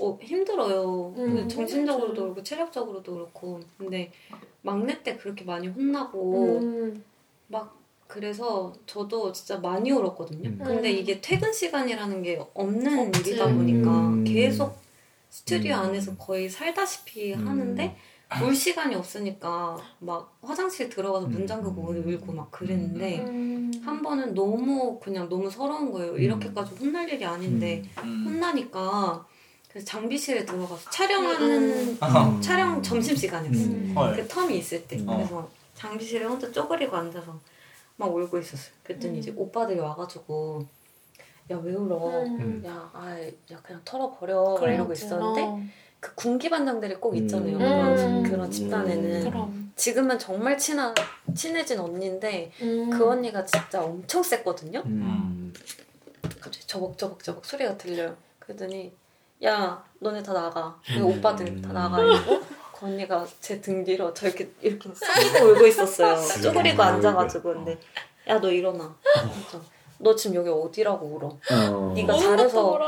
[0.00, 1.14] 어, 힘들어요.
[1.16, 2.22] 음, 정신적으로도.
[2.22, 3.60] 그렇고 체력적으로도 그렇고.
[3.78, 4.10] 근데
[4.62, 7.04] 막내 때 그렇게 많이 혼나고 음.
[7.48, 7.76] 막
[8.06, 10.48] 그래서 저도 진짜 많이 울었거든요.
[10.50, 10.58] 음.
[10.58, 10.98] 근데 음.
[10.98, 13.30] 이게 퇴근 시간이라는 게 없는 없지.
[13.30, 14.24] 일이다 보니까 음.
[14.24, 14.78] 계속
[15.30, 15.80] 스튜디오 음.
[15.80, 17.48] 안에서 거의 살다시피 음.
[17.48, 17.96] 하는데
[18.42, 21.46] 울 시간이 없으니까 막 화장실 들어가서 문 음.
[21.46, 23.70] 잠그고 울고 막 그랬는데 음.
[23.84, 26.12] 한 번은 너무 그냥 너무 서러운 거예요.
[26.12, 26.18] 음.
[26.18, 28.24] 이렇게까지 혼날 일이 아닌데 음.
[28.26, 29.26] 혼나니까
[29.72, 31.98] 그래서 장비실에 들어가서 촬영하는 음.
[32.00, 32.40] 어.
[32.40, 33.62] 촬영 점심 시간이었어.
[33.62, 33.92] 요 음.
[33.96, 34.16] 헐.
[34.16, 35.06] 그 텀이 있을 때 음.
[35.06, 37.38] 그래서 장비실에 혼자 쪼그리고 앉아서
[37.96, 38.72] 막 울고 있었어요.
[38.82, 39.18] 그랬더니 음.
[39.18, 40.66] 이제 오빠들이 와가지고
[41.50, 42.22] 야 왜 울어?
[42.24, 42.62] 음.
[42.66, 43.18] 야, 아,
[43.50, 44.92] 야 그냥 털어버려 그래, 이러고.
[44.92, 45.60] 있었는데 어.
[46.00, 47.54] 그 군기 반장들이 꼭 있잖아요.
[47.54, 47.58] 음.
[47.58, 48.22] 그런, 음.
[48.22, 49.72] 그런 집단에는 그럼.
[49.74, 50.94] 지금은 정말 친한
[51.34, 52.90] 친해진 언니인데 음.
[52.90, 54.82] 그 언니가 진짜 엄청 셌거든요.
[54.84, 55.52] 음.
[56.40, 58.16] 갑자기 저벅저벅저벅 소리가 들려요.
[58.38, 58.92] 그러더니
[59.44, 60.76] 야 너네 다 나가.
[60.86, 61.06] 그 음.
[61.18, 62.40] 오빠들 다 나가 이러고
[62.74, 66.16] 그 언니가 제 등 뒤로 저렇게 이렇게 숙이고 울고 있었어요.
[66.42, 67.78] 쪼그리고 앉아가지고 근데
[68.28, 68.94] 야 너 일어나.
[69.02, 69.60] 그래서
[69.98, 71.28] 너 지금 여기 어디라고 울어?
[71.72, 71.92] 어.
[71.94, 72.78] 네가 잘해서.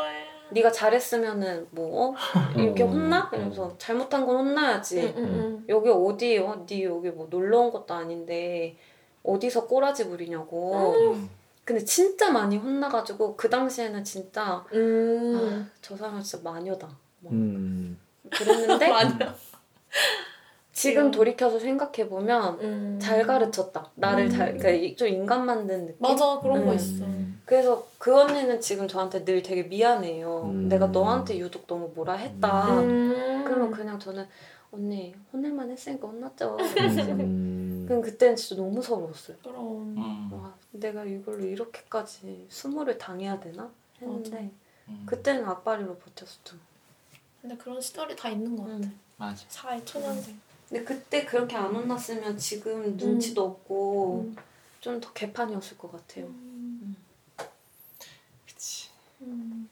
[0.51, 2.15] 네가 잘했으면은 뭐 어?
[2.57, 2.87] 이렇게 어.
[2.87, 3.29] 혼나?
[3.33, 5.01] 이러면서 잘못한 건 혼나야지.
[5.01, 5.65] 응, 응, 응.
[5.69, 6.67] 여기 어디예요?
[6.67, 8.77] 네 여기 뭐 놀러 온 것도 아닌데
[9.25, 11.17] 어디서 꼬라지 부리냐고.
[11.65, 15.67] 근데 진짜 많이 혼나가지고 그 당시에는 진짜 음.
[15.67, 16.89] 아, 저 사람 진짜 마녀다.
[17.21, 17.99] 뭐 음.
[18.31, 18.93] 그랬는데.
[20.75, 22.99] 지금 돌이켜서 생각해 보면 음.
[23.01, 23.91] 잘 가르쳤다.
[23.95, 24.31] 나를 음.
[24.31, 25.97] 잘 그러니까 좀 인간 만든 느낌.
[26.01, 26.77] 맞아 그런 거 음.
[26.77, 27.05] 있어.
[27.47, 30.43] 그래서 그 언니는 지금 저한테 늘 되게 미안해요.
[30.47, 30.69] 음.
[30.69, 32.81] 내가 너한테 유독 너무 뭐라 했다.
[32.81, 33.45] 음.
[33.47, 34.27] 그러면 그냥 저는
[34.73, 36.57] 언니 혼낼만 했으니까 혼났죠.
[37.85, 37.87] 음.
[37.87, 39.37] 그럼 그때는 진짜 너무 서러웠어요.
[39.43, 39.97] 그럼.
[39.97, 40.33] 음.
[40.33, 43.71] 와, 내가 이걸로 이렇게까지 수모를 당해야 되나
[44.01, 44.51] 했는데
[44.89, 45.03] 음.
[45.07, 46.57] 그때는 앞발이로 버텼어.
[47.41, 48.77] 근데 그런 시절이 다 있는 것 같아.
[48.77, 48.99] 음.
[49.17, 49.45] 맞아.
[49.49, 50.41] 사회 초년생.
[50.69, 54.37] 근데 그때 그렇게 안 혼났으면 지금 눈치도 없고 음.
[54.81, 56.27] 좀더 개판이었을 것 같아요.
[56.27, 56.97] 음.
[58.47, 58.89] 그치.
[59.21, 59.69] 음.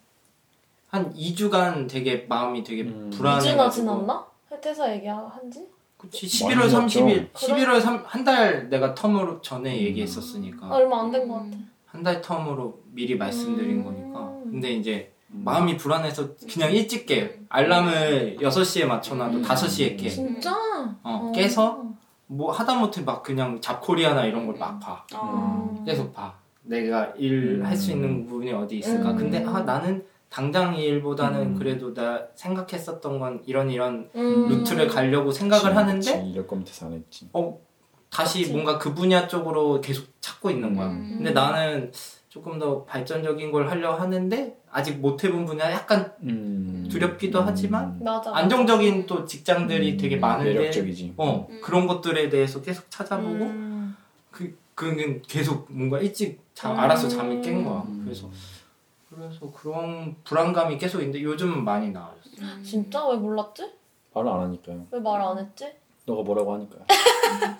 [0.89, 3.11] 한 2주간 되게 마음이 되게 음.
[3.11, 3.57] 불안해.
[3.57, 4.27] 2주나 지났나?
[4.51, 5.67] 혜태사 얘기한 지?
[6.03, 6.45] 그치.
[6.45, 7.01] 많이 11월 지났죠.
[7.07, 7.31] 30일, 그래?
[7.33, 9.81] 11월 3, 한 달 내가 텀으로 전에 음.
[9.85, 10.69] 얘기했었으니까.
[10.69, 11.57] 얼마 안 된 것 같아.
[11.87, 13.85] 한 달 텀으로 미리 말씀드린 음.
[13.85, 14.33] 거니까.
[14.45, 15.43] 근데 이제 음.
[15.45, 17.39] 마음이 불안해서 그냥 일찍 깨.
[17.49, 19.43] 알람을 6시에 맞춰놔도 음.
[19.43, 20.09] 5시에 깨.
[20.09, 20.53] 진짜?
[21.03, 21.85] 어, 깨서
[22.27, 25.05] 뭐 하다못해 막 그냥 잡코리아나 이런 걸 막 봐.
[25.15, 25.85] 음.
[25.85, 26.35] 계속 봐.
[26.63, 29.11] 내가 일 할 수 있는 부분이 어디 있을까.
[29.11, 29.17] 음.
[29.17, 31.55] 근데 아 나는 당장 이 일보다는 음.
[31.57, 34.49] 그래도 나 생각했었던 건 이런 이런 음.
[34.49, 37.29] 루트를 가려고 생각을 하는데 이럴 거면 대사 안 했지.
[37.35, 37.61] 어
[38.09, 38.53] 다시 그치.
[38.53, 40.87] 뭔가 그 분야 쪽으로 계속 찾고 있는 거야.
[40.87, 41.17] 음.
[41.19, 41.93] 근데 나는
[42.31, 46.89] 조금 더 발전적인 걸 하려 하는데 아직 못 해본 분야 약간 음.
[46.91, 48.35] 두렵기도 하지만 맞아.
[48.35, 49.97] 안정적인 또 직장들이 음.
[49.99, 51.13] 되게 많은데 매력적이지.
[51.19, 51.61] 어 음.
[51.63, 53.97] 그런 것들에 대해서 계속 찾아보고 음.
[54.31, 56.81] 그 그는 계속 뭔가 일찍 잠 음.
[56.81, 57.83] 알아서 잠이 깬 거야.
[57.87, 58.01] 음.
[58.03, 58.31] 그래서
[59.15, 62.63] 그래서 그런 불안감이 계속 있는데 요즘은 많이 나아졌어.
[62.63, 63.07] 진짜?
[63.09, 63.71] 왜 몰랐지?
[64.15, 64.87] 말을 안 하니까요.
[64.91, 65.73] 왜 말 안 했지?
[66.07, 66.85] 너가 뭐라고 하니까요.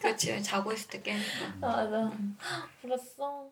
[0.01, 1.55] 그렇지 자고 있을 때 깨니까.
[1.61, 2.11] 맞아.
[2.83, 3.49] 그랬어.